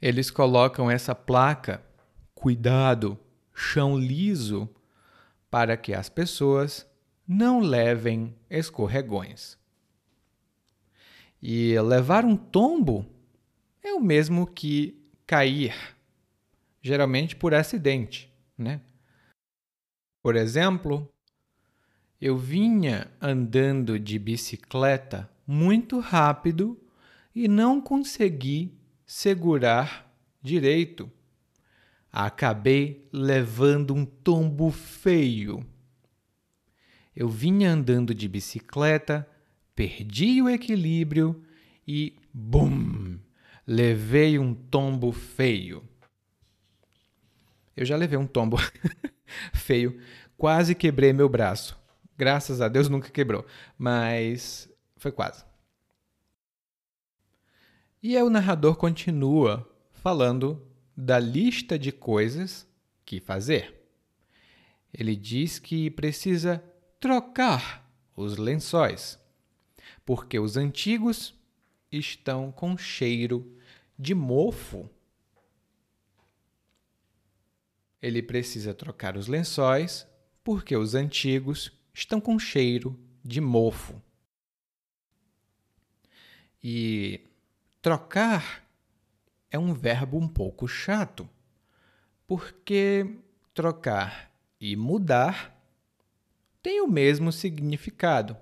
Eles 0.01 0.31
colocam 0.31 0.91
essa 0.91 1.15
placa, 1.15 1.83
cuidado, 2.35 3.19
chão 3.55 3.99
liso, 3.99 4.69
para 5.51 5.77
que 5.77 5.93
as 5.93 6.09
pessoas 6.09 6.87
não 7.27 7.61
levem 7.61 8.35
escorregões. 8.51 9.59
E 11.41 11.79
levar 11.81 12.25
um 12.25 12.37
tombo 12.37 13.07
é 13.83 13.93
o 13.93 14.01
mesmo 14.01 14.47
que 14.47 15.01
cair, 15.27 15.75
geralmente 16.81 17.35
por 17.37 17.55
acidente, 17.55 18.33
né? 18.57 18.81
Por 20.23 20.37
exemplo, 20.37 21.13
eu 22.23 22.39
vinha 22.39 23.11
andando 23.21 23.99
de 23.99 24.17
bicicleta 24.17 25.29
muito 25.45 25.99
rápido 25.99 26.81
e 27.35 27.49
não 27.49 27.81
consegui 27.81 28.79
segurar 29.05 30.09
direito. 30.41 31.11
Acabei 32.13 33.09
levando 33.13 33.93
um 33.93 34.05
tombo 34.05 34.71
feio. 34.71 35.67
Eu 37.15 37.29
vinha 37.29 37.73
andando 37.73 38.15
de 38.15 38.29
bicicleta, 38.29 39.29
perdi 39.75 40.41
o 40.41 40.49
equilíbrio 40.49 41.43
e 41.85 42.15
bum! 42.33 43.19
Levei 43.67 44.39
um 44.39 44.55
tombo 44.55 45.11
feio. 45.11 45.83
Eu 47.77 47.85
já 47.85 47.97
levei 47.97 48.17
um 48.17 48.29
tombo 48.29 48.59
feio, 49.53 50.01
quase 50.39 50.73
quebrei 50.77 51.13
meu 51.13 51.29
braço. 51.29 51.82
Graças 52.23 52.61
a 52.61 52.69
Deus 52.69 52.89
nunca 52.89 53.11
quebrou, 53.11 53.45
mas 53.77 54.73
foi 54.97 55.11
quase. 55.11 55.45
E 58.01 58.17
aí 58.17 58.23
o 58.23 58.31
narrador 58.31 58.77
continua 58.77 59.69
falando 59.91 60.65
da 60.97 61.19
lista 61.19 61.77
de 61.77 61.91
coisas 61.91 62.65
que 63.05 63.19
fazer. 63.19 63.75
Ele 64.95 65.17
diz 65.17 65.59
que 65.59 65.91
precisa 65.91 66.63
trocar 67.01 67.93
os 68.15 68.37
lençóis, 68.37 69.19
porque 70.07 70.39
os 70.39 70.57
antigos 70.57 71.35
estão 71.91 72.53
com 72.53 72.79
cheiro 72.79 73.59
de 73.99 74.15
mofo. 74.15 74.89
Ele 78.01 78.23
precisa 78.23 78.73
trocar 78.73 79.17
os 79.17 79.27
lençóis 79.27 80.07
porque 80.45 80.77
os 80.77 80.95
antigos 80.95 81.82
estão 81.93 82.21
com 82.21 82.39
cheiro 82.39 82.99
de 83.25 83.41
mofo. 83.41 84.01
E 86.63 87.21
trocar 87.81 88.65
é 89.51 89.59
um 89.59 89.75
verbo 89.75 90.17
um 90.17 90.29
pouco 90.29 90.67
chato, 90.67 91.29
porque 92.27 93.19
trocar 93.53 94.31
e 94.61 94.77
mudar 94.77 95.55
têm 96.63 96.81
o 96.81 96.87
mesmo 96.87 97.33
significado. 97.33 98.37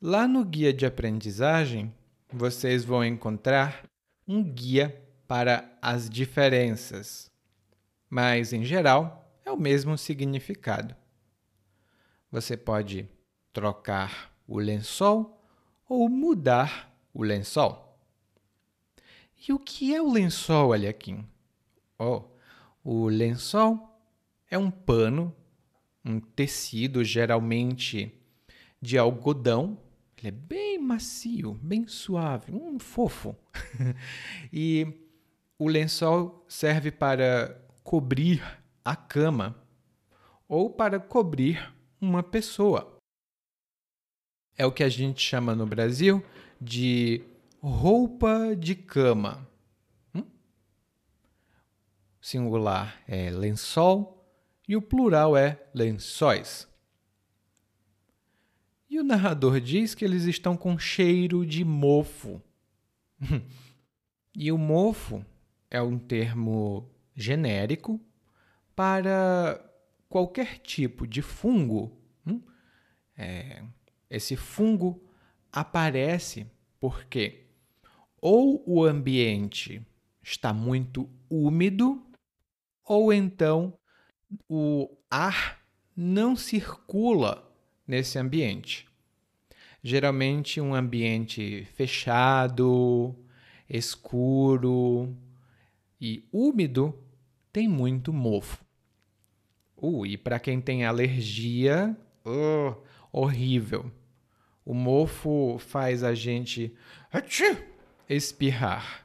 Lá 0.00 0.26
no 0.26 0.44
guia 0.44 0.72
de 0.72 0.84
aprendizagem, 0.84 1.94
vocês 2.32 2.84
vão 2.84 3.04
encontrar 3.04 3.84
um 4.26 4.42
guia 4.42 5.00
para 5.26 5.70
as 5.80 6.08
diferenças, 6.08 7.30
mas 8.10 8.52
em 8.52 8.64
geral 8.64 9.30
é 9.44 9.50
o 9.50 9.56
mesmo 9.56 9.96
significado. 9.96 10.96
Você 12.34 12.56
pode 12.56 13.08
trocar 13.52 14.34
o 14.44 14.58
lençol 14.58 15.40
ou 15.88 16.08
mudar 16.08 16.92
o 17.14 17.22
lençol. 17.22 17.96
E 19.46 19.52
o 19.52 19.58
que 19.60 19.94
é 19.94 20.02
o 20.02 20.10
lençol, 20.10 20.72
Aliakim? 20.72 21.24
Oh, 21.96 22.24
o 22.82 23.06
lençol 23.06 23.78
é 24.50 24.58
um 24.58 24.68
pano, 24.68 25.32
um 26.04 26.18
tecido 26.18 27.04
geralmente 27.04 28.12
de 28.82 28.98
algodão 28.98 29.78
ele 30.18 30.26
é 30.26 30.30
bem 30.32 30.76
macio, 30.76 31.54
bem 31.62 31.86
suave, 31.86 32.50
um 32.50 32.80
fofo. 32.80 33.36
e 34.52 34.88
o 35.56 35.68
lençol 35.68 36.44
serve 36.48 36.90
para 36.90 37.64
cobrir 37.84 38.42
a 38.84 38.96
cama 38.96 39.54
ou 40.48 40.68
para 40.68 40.98
cobrir 40.98 41.73
uma 42.04 42.22
pessoa. 42.22 42.98
É 44.56 44.64
o 44.64 44.72
que 44.72 44.84
a 44.84 44.88
gente 44.88 45.20
chama 45.20 45.54
no 45.54 45.66
Brasil 45.66 46.24
de 46.60 47.24
roupa 47.60 48.54
de 48.56 48.74
cama. 48.74 49.48
Hum? 50.14 50.24
Singular 52.20 53.02
é 53.08 53.30
lençol 53.30 54.24
e 54.68 54.76
o 54.76 54.82
plural 54.82 55.36
é 55.36 55.60
lençóis. 55.74 56.68
E 58.88 59.00
o 59.00 59.04
narrador 59.04 59.60
diz 59.60 59.94
que 59.94 60.04
eles 60.04 60.24
estão 60.24 60.56
com 60.56 60.78
cheiro 60.78 61.44
de 61.44 61.64
mofo. 61.64 62.40
e 64.36 64.52
o 64.52 64.58
mofo 64.58 65.24
é 65.70 65.82
um 65.82 65.98
termo 65.98 66.88
genérico 67.16 68.00
para 68.76 69.60
qualquer 70.14 70.58
tipo 70.58 71.08
de 71.08 71.20
fungo. 71.20 71.90
Hum? 72.24 72.40
É, 73.18 73.64
esse 74.08 74.36
fungo 74.36 75.02
aparece 75.50 76.46
porque 76.78 77.48
ou 78.20 78.62
o 78.64 78.84
ambiente 78.84 79.84
está 80.22 80.54
muito 80.54 81.10
úmido, 81.28 82.00
ou 82.84 83.12
então 83.12 83.76
o 84.48 84.88
ar 85.10 85.60
não 85.96 86.36
circula 86.36 87.52
nesse 87.84 88.16
ambiente. 88.16 88.86
Geralmente 89.82 90.60
um 90.60 90.76
ambiente 90.76 91.64
fechado, 91.74 93.16
escuro 93.68 95.12
e 96.00 96.24
úmido 96.30 96.96
tem 97.52 97.66
muito 97.66 98.12
mofo. 98.12 98.63
Uh, 99.84 100.06
e 100.06 100.16
para 100.16 100.40
quem 100.40 100.62
tem 100.62 100.86
alergia, 100.86 101.94
uh, 102.24 102.74
horrível. 103.12 103.92
O 104.64 104.72
mofo 104.72 105.58
faz 105.58 106.02
a 106.02 106.14
gente 106.14 106.74
espirrar. 108.08 109.04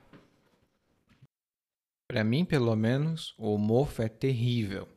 Para 2.07 2.23
mim, 2.23 2.45
pelo 2.45 2.73
menos, 2.77 3.35
o 3.37 3.57
mofo 3.57 4.01
é 4.01 4.07
terrível. 4.07 4.87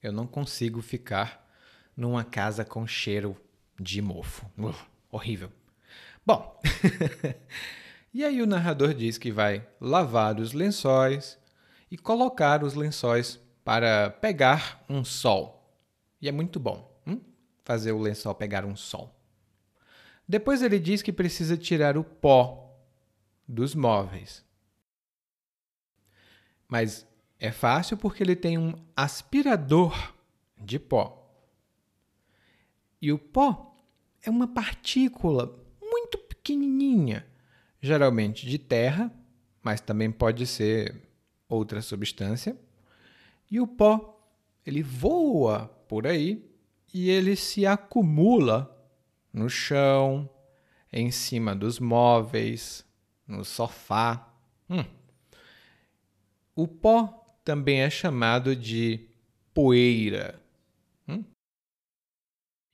Eu 0.00 0.12
não 0.12 0.24
consigo 0.24 0.80
ficar 0.80 1.44
numa 1.96 2.22
casa 2.22 2.64
com 2.64 2.86
cheiro 2.86 3.36
de 3.78 4.00
mofo. 4.00 4.46
Uh, 4.56 4.72
horrível. 5.10 5.50
Bom, 6.24 6.60
e 8.14 8.24
aí 8.24 8.40
o 8.40 8.46
narrador 8.46 8.94
diz 8.94 9.18
que 9.18 9.32
vai 9.32 9.66
lavar 9.80 10.38
os 10.38 10.52
lençóis 10.52 11.36
e 11.90 11.98
colocar 11.98 12.62
os 12.62 12.74
lençóis 12.74 13.43
para 13.64 14.10
pegar 14.10 14.84
um 14.88 15.04
sol. 15.04 15.76
E 16.20 16.28
é 16.28 16.32
muito 16.32 16.60
bom 16.60 17.00
hum? 17.06 17.20
fazer 17.64 17.92
o 17.92 17.98
lençol 17.98 18.34
pegar 18.34 18.64
um 18.64 18.76
sol. 18.76 19.14
Depois 20.28 20.62
ele 20.62 20.78
diz 20.78 21.02
que 21.02 21.12
precisa 21.12 21.56
tirar 21.56 21.96
o 21.96 22.04
pó 22.04 22.78
dos 23.48 23.74
móveis. 23.74 24.44
Mas 26.68 27.06
é 27.38 27.50
fácil 27.50 27.96
porque 27.96 28.22
ele 28.22 28.36
tem 28.36 28.56
um 28.56 28.74
aspirador 28.96 30.14
de 30.56 30.78
pó. 30.78 31.20
E 33.00 33.12
o 33.12 33.18
pó 33.18 33.76
é 34.22 34.30
uma 34.30 34.48
partícula 34.48 35.62
muito 35.82 36.16
pequenininha, 36.16 37.26
geralmente 37.80 38.46
de 38.46 38.58
terra, 38.58 39.12
mas 39.62 39.80
também 39.80 40.10
pode 40.10 40.46
ser 40.46 41.02
outra 41.46 41.82
substância. 41.82 42.56
E 43.50 43.60
o 43.60 43.66
pó, 43.66 44.20
ele 44.64 44.82
voa 44.82 45.68
por 45.88 46.06
aí 46.06 46.44
e 46.92 47.10
ele 47.10 47.36
se 47.36 47.66
acumula 47.66 48.70
no 49.32 49.48
chão, 49.48 50.28
em 50.92 51.10
cima 51.10 51.54
dos 51.54 51.80
móveis, 51.80 52.84
no 53.26 53.44
sofá. 53.44 54.32
Hum. 54.70 54.84
O 56.54 56.68
pó 56.68 57.38
também 57.44 57.80
é 57.80 57.90
chamado 57.90 58.54
de 58.54 59.08
poeira. 59.52 60.40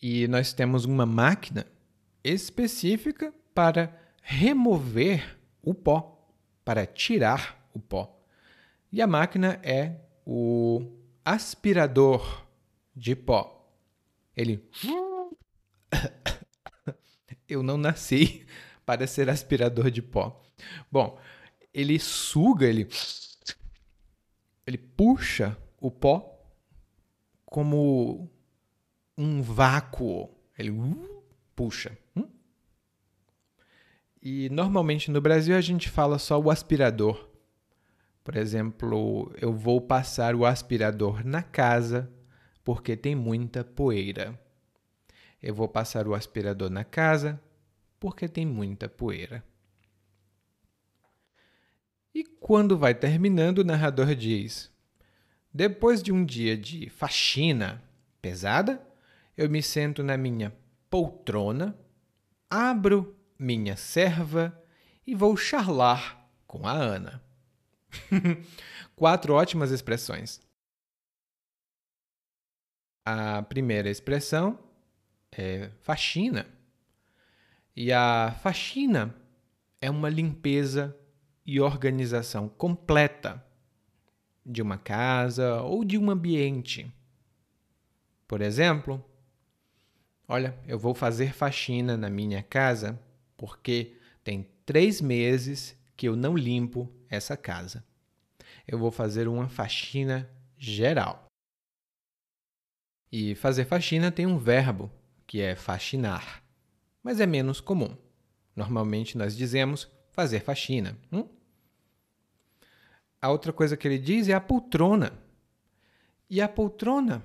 E 0.03 0.27
nós 0.29 0.53
temos 0.53 0.87
uma 0.87 1.05
máquina 1.05 1.67
específica 2.25 3.35
para 3.55 3.95
remover 4.23 5.39
o 5.63 5.75
pó, 5.75 6.27
para 6.65 6.87
tirar 6.87 7.69
o 7.75 7.79
pó. 7.79 8.19
E 8.91 9.03
a 9.03 9.07
máquina 9.07 9.61
é 9.63 9.97
o 10.27 10.87
aspirador 11.25 12.47
de 12.95 13.15
pó. 13.15 13.71
Ele. 14.37 14.69
Eu 17.49 17.63
não 17.63 17.77
nasci 17.77 18.47
para 18.87 19.07
ser 19.07 19.29
aspirador 19.29 19.91
de 19.91 20.03
pó. 20.03 20.43
Bom, 20.91 21.19
ele 21.73 21.99
suga, 21.99 22.67
ele. 22.67 22.89
Ele 24.67 24.79
puxa 24.79 25.57
o 25.81 25.91
pó 25.91 26.39
como 27.45 28.31
um 29.17 29.43
vácuo. 29.43 30.31
Ele 30.57 30.71
uh, 30.71 31.25
puxa. 31.55 31.97
Hum? 32.15 32.29
E 34.23 34.49
normalmente 34.51 35.11
no 35.11 35.21
Brasil 35.21 35.57
a 35.57 35.61
gente 35.61 35.89
fala 35.89 36.19
só 36.19 36.39
o 36.39 36.51
aspirador. 36.51 37.30
Por 38.23 38.37
exemplo, 38.37 39.33
eu 39.41 39.53
vou 39.53 39.81
passar 39.81 40.35
o 40.35 40.45
aspirador 40.45 41.25
na 41.25 41.43
casa 41.43 42.11
porque 42.63 42.97
tem 42.97 43.15
muita 43.15 43.65
poeira. 43.65 44.39
Eu 45.43 45.55
vou 45.55 45.67
passar 45.67 46.07
o 46.07 46.15
aspirador 46.15 46.69
na 46.69 46.85
casa, 46.85 47.41
porque 47.99 48.29
tem 48.29 48.45
muita 48.45 48.89
poeira. 48.89 49.43
E 52.15 52.25
quando 52.25 52.77
vai 52.77 52.95
terminando, 52.95 53.59
o 53.59 53.65
narrador 53.65 54.15
diz: 54.15 54.71
Depois 55.53 56.03
de 56.03 56.13
um 56.13 56.25
dia 56.25 56.57
de 56.57 56.91
faxina 56.91 57.83
pesada, 58.21 58.81
eu 59.37 59.49
me 59.49 59.63
sento 59.63 60.03
na 60.03 60.17
minha 60.17 60.53
poltrona, 60.91 61.79
abro 62.49 63.17
minha 63.39 63.77
serva 63.77 64.57
e 65.07 65.15
vou 65.15 65.37
charlar 65.37 66.29
com 66.47 66.67
a 66.67 66.73
Ana. 66.73 67.23
Quatro 68.97 69.35
ótimas 69.35 69.71
expressões. 69.71 70.41
A 73.05 73.43
primeira 73.43 73.89
expressão 73.89 74.59
é 75.33 75.71
faxina. 75.81 76.47
E 77.75 77.93
a 77.93 78.37
faxina 78.43 79.15
é 79.81 79.91
uma 79.91 80.09
limpeza 80.09 80.97
e 81.47 81.61
organização 81.61 82.49
completa 82.49 83.45
de 84.45 84.61
uma 84.61 84.77
casa 84.77 85.63
ou 85.63 85.85
de 85.85 85.97
um 85.97 86.11
ambiente. 86.11 86.93
Por 88.29 88.41
exemplo, 88.41 89.05
olha, 90.29 90.57
eu 90.67 90.79
vou 90.79 90.95
fazer 90.95 91.33
faxina 91.33 91.97
na 91.97 92.11
minha 92.11 92.43
casa 92.43 93.01
porque 93.37 93.97
tem 94.23 94.47
três 94.67 95.01
meses 95.01 95.77
que 95.97 96.07
eu 96.07 96.15
não 96.15 96.37
limpo 96.37 96.89
essa 97.11 97.37
casa. 97.37 97.85
Eu 98.67 98.79
vou 98.79 98.91
fazer 98.91 99.29
uma 99.29 99.49
faxina 99.49 100.31
geral. 100.57 101.27
E 103.11 103.35
fazer 103.35 103.65
faxina 103.65 104.13
tem 104.13 104.27
um 104.27 104.39
verbo, 104.39 104.91
que 105.27 105.41
é 105.41 105.57
faxinar, 105.57 106.43
mas 107.03 107.21
é 107.21 107.27
menos 107.27 107.61
comum. 107.61 107.97
Normalmente 108.55 109.19
nós 109.19 109.37
dizemos 109.37 109.91
fazer 110.13 110.41
faxina. 110.41 110.97
Hum? 111.13 111.29
A 113.21 113.31
outra 113.31 113.53
coisa 113.53 113.77
que 113.77 113.87
ele 113.87 113.99
diz 113.99 114.29
é 114.29 114.33
a 114.33 114.41
poltrona. 114.41 115.13
E 116.29 116.41
a 116.41 116.49
poltrona 116.49 117.23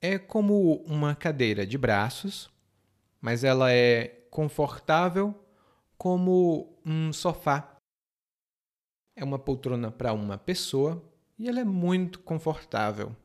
é 0.00 0.18
como 0.18 0.82
uma 0.84 1.14
cadeira 1.14 1.66
de 1.66 1.76
braços, 1.76 2.50
mas 3.20 3.44
ela 3.44 3.72
é 3.72 4.26
confortável 4.30 5.34
como 5.96 6.78
um 6.84 7.12
sofá. 7.12 7.77
É 9.18 9.24
uma 9.24 9.36
poltrona 9.36 9.90
para 9.90 10.12
uma 10.12 10.38
pessoa 10.38 11.04
e 11.36 11.48
ela 11.48 11.58
é 11.58 11.64
muito 11.64 12.20
confortável. 12.20 13.16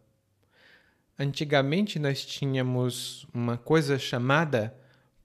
Antigamente 1.20 2.00
nós 2.00 2.26
tínhamos 2.26 3.28
uma 3.32 3.60
coisa 3.60 4.00
chamada 4.00 4.76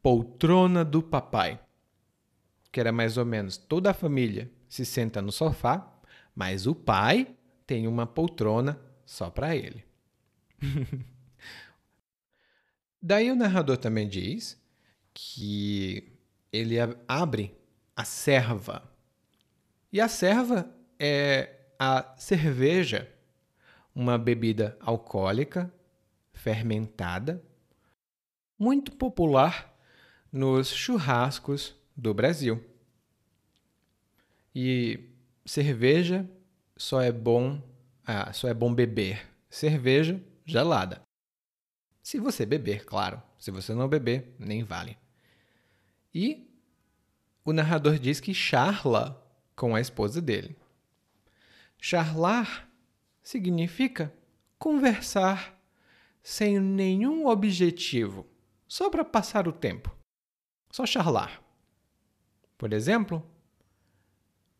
poltrona 0.02 0.84
do 0.84 1.02
papai, 1.02 1.58
que 2.70 2.78
era 2.78 2.92
mais 2.92 3.16
ou 3.16 3.24
menos 3.24 3.56
toda 3.56 3.92
a 3.92 3.94
família 3.94 4.52
se 4.68 4.84
senta 4.84 5.22
no 5.22 5.32
sofá, 5.32 5.90
mas 6.34 6.66
o 6.66 6.74
pai 6.74 7.34
tem 7.66 7.88
uma 7.88 8.06
poltrona 8.06 8.78
só 9.06 9.30
para 9.30 9.56
ele. 9.56 9.82
Daí 13.00 13.30
o 13.30 13.36
narrador 13.36 13.78
também 13.78 14.06
diz 14.06 14.62
que 15.14 16.12
ele 16.52 16.76
abre 17.08 17.56
a 17.96 18.04
serva. 18.04 18.97
E 19.92 20.00
a 20.00 20.08
serva 20.08 20.68
é 20.98 21.54
a 21.78 22.14
cerveja, 22.16 23.10
uma 23.94 24.18
bebida 24.18 24.76
alcoólica 24.80 25.72
fermentada, 26.32 27.42
muito 28.58 28.92
popular 28.92 29.74
nos 30.32 30.68
churrascos 30.68 31.74
do 31.96 32.12
Brasil. 32.12 32.62
E 34.54 35.10
cerveja 35.46 36.28
só 36.76 37.00
é 37.00 37.10
bom, 37.10 37.62
ah, 38.04 38.32
só 38.32 38.48
é 38.48 38.54
bom 38.54 38.72
beber 38.74 39.26
cerveja 39.48 40.20
gelada. 40.44 41.02
Se 42.02 42.18
você 42.18 42.44
beber, 42.44 42.84
claro. 42.84 43.22
Se 43.38 43.50
você 43.50 43.74
não 43.74 43.88
beber, 43.88 44.34
nem 44.38 44.64
vale. 44.64 44.96
E 46.14 46.50
o 47.44 47.52
narrador 47.52 47.98
diz 47.98 48.20
que 48.20 48.34
charla 48.34 49.24
com 49.58 49.74
a 49.74 49.80
esposa 49.80 50.22
dele. 50.22 50.56
Charlar 51.80 52.68
significa 53.20 54.14
conversar 54.56 55.60
sem 56.22 56.60
nenhum 56.60 57.26
objetivo, 57.26 58.24
só 58.68 58.88
para 58.88 59.04
passar 59.04 59.48
o 59.48 59.52
tempo. 59.52 59.94
Só 60.70 60.86
charlar. 60.86 61.42
Por 62.56 62.72
exemplo, 62.72 63.22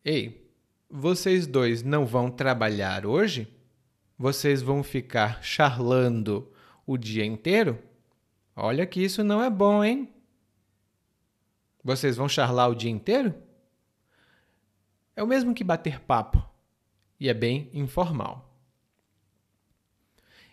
Ei, 0.03 0.49
vocês 0.89 1.47
dois 1.47 1.81
não 1.81 2.05
vão 2.05 2.29
trabalhar 2.29 3.05
hoje? 3.05 3.47
Vocês 4.17 4.61
vão 4.61 4.83
ficar 4.83 5.41
charlando 5.41 6.51
o 6.85 6.97
dia 6.97 7.23
inteiro? 7.23 7.79
Olha 8.53 8.85
que 8.85 9.01
isso 9.01 9.23
não 9.23 9.41
é 9.41 9.49
bom, 9.49 9.81
hein? 9.81 10.09
Vocês 11.83 12.17
vão 12.17 12.27
charlar 12.27 12.69
o 12.69 12.75
dia 12.75 12.91
inteiro? 12.91 13.48
É 15.19 15.21
o 15.21 15.27
mesmo 15.27 15.53
que 15.53 15.65
bater 15.65 15.99
papo 15.99 16.41
e 17.19 17.27
é 17.27 17.33
bem 17.33 17.69
informal. 17.73 18.57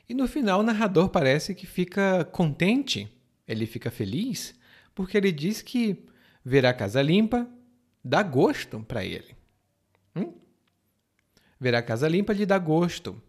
E 0.09 0.12
no 0.12 0.27
final, 0.27 0.59
o 0.59 0.62
narrador 0.64 1.09
parece 1.09 1.55
que 1.55 1.64
fica 1.64 2.25
contente, 2.25 3.09
ele 3.47 3.64
fica 3.64 3.93
feliz, 3.93 4.59
porque 4.93 5.17
ele 5.17 5.31
diz 5.31 5.62
que 5.62 6.05
ver 6.45 6.67
a 6.67 6.75
casa 6.75 7.01
limpa 7.01 7.49
dá 8.05 8.25
gosto 8.25 8.81
para 8.81 9.05
ele. 9.05 9.37
Hum? 10.17 10.35
Ver 11.61 11.77
a 11.77 11.83
casa 11.83 12.09
limpa 12.09 12.33
lhe 12.33 12.45
dá 12.45 12.59
gosto. 12.59 13.23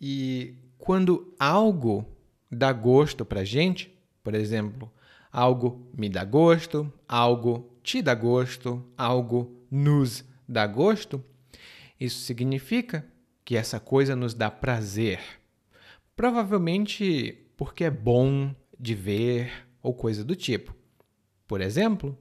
E 0.00 0.56
quando 0.76 1.32
algo 1.38 2.04
dá 2.50 2.72
gosto 2.72 3.24
para 3.24 3.44
gente, 3.44 3.96
por 4.24 4.34
exemplo, 4.34 4.92
algo 5.30 5.88
me 5.96 6.08
dá 6.08 6.24
gosto, 6.24 6.92
algo 7.06 7.78
te 7.80 8.02
dá 8.02 8.16
gosto, 8.16 8.84
algo 8.96 9.63
nos 9.74 10.24
dá 10.48 10.68
gosto, 10.68 11.24
isso 11.98 12.20
significa 12.20 13.04
que 13.44 13.56
essa 13.56 13.80
coisa 13.80 14.14
nos 14.14 14.32
dá 14.32 14.48
prazer. 14.48 15.18
Provavelmente 16.14 17.50
porque 17.56 17.82
é 17.82 17.90
bom 17.90 18.54
de 18.78 18.94
ver 18.94 19.66
ou 19.82 19.92
coisa 19.92 20.24
do 20.24 20.36
tipo. 20.36 20.72
Por 21.44 21.60
exemplo, 21.60 22.16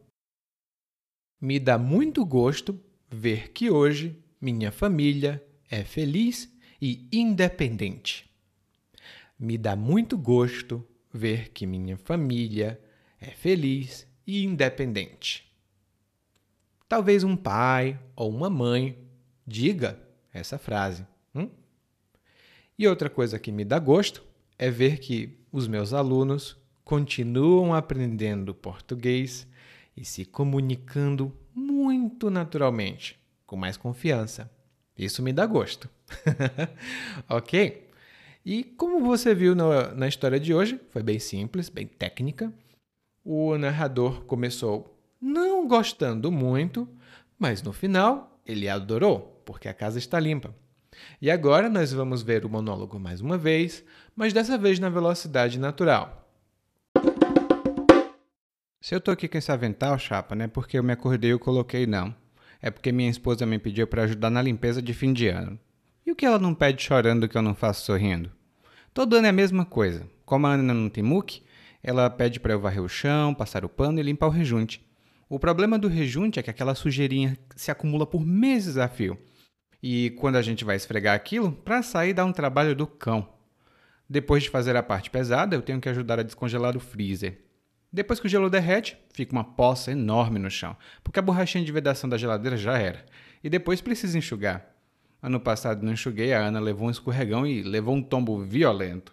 me 1.39 1.59
dá 1.59 1.77
muito 1.77 2.25
gosto 2.25 2.79
ver 3.07 3.51
que 3.51 3.69
hoje 3.69 4.17
minha 4.41 4.71
família 4.71 5.43
é 5.69 5.83
feliz 5.83 6.51
e 6.81 7.07
independente. 7.11 8.27
Me 9.37 9.59
dá 9.59 9.75
muito 9.75 10.17
gosto 10.17 10.83
ver 11.13 11.49
que 11.49 11.67
minha 11.67 11.97
família 11.97 12.81
é 13.21 13.29
feliz 13.29 14.07
e 14.25 14.43
independente. 14.43 15.52
Talvez 16.93 17.23
um 17.23 17.35
pai 17.35 17.99
ou 18.15 18.29
uma 18.29 18.51
mãe 18.51 18.95
diga 19.47 19.99
essa 20.31 20.59
frase. 20.59 21.03
Hum? 21.33 21.49
E 22.77 22.87
outra 22.87 23.09
coisa 23.09 23.39
que 23.39 23.51
me 23.51 23.65
dá 23.65 23.79
gosto 23.79 24.23
é 24.59 24.69
ver 24.69 24.99
que 24.99 25.39
os 25.51 25.67
meus 25.67 25.91
alunos 25.91 26.55
continuam 26.83 27.73
aprendendo 27.73 28.53
português 28.53 29.47
e 29.97 30.05
se 30.05 30.23
comunicando 30.23 31.35
muito 31.51 32.29
naturalmente, 32.29 33.19
com 33.43 33.55
mais 33.55 33.75
confiança. 33.75 34.47
Isso 34.95 35.23
me 35.23 35.33
dá 35.33 35.47
gosto. 35.47 35.89
ok? 37.27 37.89
E 38.45 38.63
como 38.63 38.99
você 38.99 39.33
viu 39.33 39.55
na, 39.55 39.95
na 39.95 40.07
história 40.07 40.39
de 40.39 40.53
hoje, 40.53 40.79
foi 40.91 41.01
bem 41.01 41.17
simples, 41.17 41.69
bem 41.69 41.87
técnica. 41.87 42.53
O 43.25 43.57
narrador 43.57 44.25
começou 44.25 44.92
não 45.63 45.67
gostando 45.67 46.29
muito, 46.29 46.87
mas 47.39 47.63
no 47.63 47.71
final 47.71 48.37
ele 48.45 48.67
adorou, 48.67 49.41
porque 49.45 49.69
a 49.69 49.73
casa 49.73 49.97
está 49.97 50.19
limpa. 50.19 50.53
E 51.21 51.31
agora 51.31 51.69
nós 51.69 51.93
vamos 51.93 52.21
ver 52.21 52.45
o 52.45 52.49
monólogo 52.49 52.99
mais 52.99 53.21
uma 53.21 53.37
vez, 53.37 53.81
mas 54.13 54.33
dessa 54.33 54.57
vez 54.57 54.77
na 54.77 54.89
velocidade 54.89 55.57
natural. 55.57 56.29
Se 58.81 58.93
eu 58.93 58.99
tô 58.99 59.09
aqui 59.09 59.29
com 59.29 59.37
esse 59.37 59.53
avental, 59.53 59.97
chapa, 59.97 60.35
não 60.35 60.43
é 60.43 60.47
porque 60.49 60.77
eu 60.77 60.83
me 60.83 60.91
acordei 60.91 61.31
e 61.31 61.39
coloquei, 61.39 61.87
não. 61.87 62.13
É 62.61 62.69
porque 62.69 62.91
minha 62.91 63.09
esposa 63.09 63.45
me 63.45 63.57
pediu 63.57 63.87
para 63.87 64.03
ajudar 64.03 64.29
na 64.29 64.41
limpeza 64.41 64.81
de 64.81 64.93
fim 64.93 65.13
de 65.13 65.29
ano. 65.29 65.57
E 66.05 66.11
o 66.11 66.15
que 66.15 66.25
ela 66.25 66.37
não 66.37 66.53
pede 66.53 66.83
chorando 66.83 67.29
que 67.29 67.37
eu 67.37 67.41
não 67.41 67.55
faço 67.55 67.85
sorrindo? 67.85 68.29
Todo 68.93 69.15
ano 69.15 69.27
é 69.27 69.29
a 69.29 69.33
mesma 69.33 69.65
coisa. 69.65 70.05
Como 70.25 70.45
a 70.45 70.51
Ana 70.51 70.73
não 70.73 70.89
tem 70.89 71.03
muque, 71.03 71.41
ela 71.81 72.09
pede 72.09 72.41
para 72.41 72.51
eu 72.51 72.59
varrer 72.59 72.83
o 72.83 72.89
chão, 72.89 73.33
passar 73.33 73.63
o 73.63 73.69
pano 73.69 73.99
e 73.99 74.03
limpar 74.03 74.27
o 74.27 74.29
rejunte. 74.29 74.85
O 75.33 75.39
problema 75.39 75.79
do 75.79 75.87
rejunte 75.87 76.39
é 76.39 76.43
que 76.43 76.51
aquela 76.51 76.75
sujeirinha 76.75 77.35
se 77.55 77.71
acumula 77.71 78.05
por 78.05 78.23
meses 78.23 78.77
a 78.77 78.87
fio. 78.87 79.17
E 79.81 80.11
quando 80.11 80.35
a 80.35 80.43
gente 80.43 80.63
vai 80.63 80.75
esfregar 80.75 81.15
aquilo, 81.15 81.51
para 81.51 81.81
sair 81.81 82.13
dá 82.13 82.23
um 82.23 82.31
trabalho 82.31 82.75
do 82.75 82.85
cão. 82.85 83.27
Depois 84.07 84.43
de 84.43 84.51
fazer 84.51 84.75
a 84.75 84.83
parte 84.83 85.09
pesada, 85.09 85.55
eu 85.55 85.63
tenho 85.63 85.81
que 85.81 85.89
ajudar 85.89 86.19
a 86.19 86.23
descongelar 86.23 86.77
o 86.77 86.79
freezer. 86.79 87.41
Depois 87.91 88.19
que 88.19 88.27
o 88.27 88.29
gelo 88.29 88.47
derrete, 88.47 88.95
fica 89.11 89.31
uma 89.31 89.43
poça 89.43 89.91
enorme 89.91 90.37
no 90.37 90.51
chão, 90.51 90.77
porque 91.03 91.17
a 91.17 91.23
borrachinha 91.23 91.65
de 91.65 91.71
vedação 91.71 92.07
da 92.07 92.15
geladeira 92.15 92.55
já 92.55 92.77
era. 92.77 93.03
E 93.43 93.49
depois 93.49 93.81
precisa 93.81 94.15
enxugar. 94.15 94.63
Ano 95.19 95.39
passado 95.39 95.83
não 95.83 95.93
enxuguei, 95.93 96.31
a 96.31 96.45
Ana 96.45 96.59
levou 96.59 96.87
um 96.87 96.91
escorregão 96.91 97.43
e 97.43 97.63
levou 97.63 97.95
um 97.95 98.03
tombo 98.03 98.39
violento. 98.39 99.11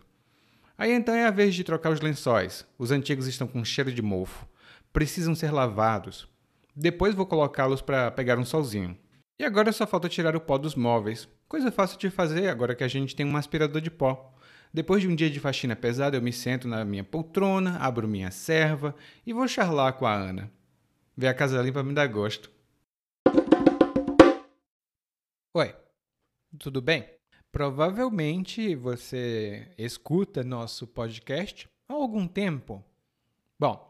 Aí 0.76 0.92
então 0.92 1.14
é 1.14 1.24
a 1.24 1.30
vez 1.30 1.54
de 1.54 1.64
trocar 1.64 1.90
os 1.90 2.02
lençóis. 2.02 2.66
Os 2.76 2.90
antigos 2.90 3.26
estão 3.26 3.46
com 3.46 3.64
cheiro 3.64 3.90
de 3.90 4.02
mofo. 4.02 4.49
Precisam 4.92 5.34
ser 5.34 5.52
lavados. 5.52 6.28
Depois 6.74 7.14
vou 7.14 7.26
colocá-los 7.26 7.80
para 7.80 8.10
pegar 8.10 8.38
um 8.38 8.44
solzinho. 8.44 8.98
E 9.38 9.44
agora 9.44 9.72
só 9.72 9.86
falta 9.86 10.08
tirar 10.08 10.36
o 10.36 10.40
pó 10.40 10.58
dos 10.58 10.74
móveis. 10.74 11.28
Coisa 11.48 11.72
fácil 11.72 11.98
de 11.98 12.10
fazer 12.10 12.48
agora 12.48 12.74
que 12.74 12.84
a 12.84 12.88
gente 12.88 13.16
tem 13.16 13.24
um 13.24 13.36
aspirador 13.36 13.80
de 13.80 13.90
pó. 13.90 14.34
Depois 14.72 15.02
de 15.02 15.08
um 15.08 15.14
dia 15.14 15.30
de 15.30 15.40
faxina 15.40 15.74
pesada, 15.74 16.16
eu 16.16 16.22
me 16.22 16.32
sento 16.32 16.68
na 16.68 16.84
minha 16.84 17.02
poltrona, 17.02 17.76
abro 17.78 18.06
minha 18.06 18.30
serva 18.30 18.94
e 19.26 19.32
vou 19.32 19.48
charlar 19.48 19.94
com 19.94 20.06
a 20.06 20.14
Ana. 20.14 20.52
Ver 21.16 21.28
a 21.28 21.34
casa 21.34 21.60
limpa 21.60 21.82
me 21.82 21.92
dá 21.92 22.06
gosto. 22.06 22.50
Oi, 25.54 25.74
tudo 26.58 26.80
bem? 26.80 27.04
Provavelmente 27.50 28.76
você 28.76 29.72
escuta 29.76 30.44
nosso 30.44 30.86
podcast 30.86 31.68
há 31.88 31.92
algum 31.92 32.28
tempo. 32.28 32.84
Bom, 33.58 33.89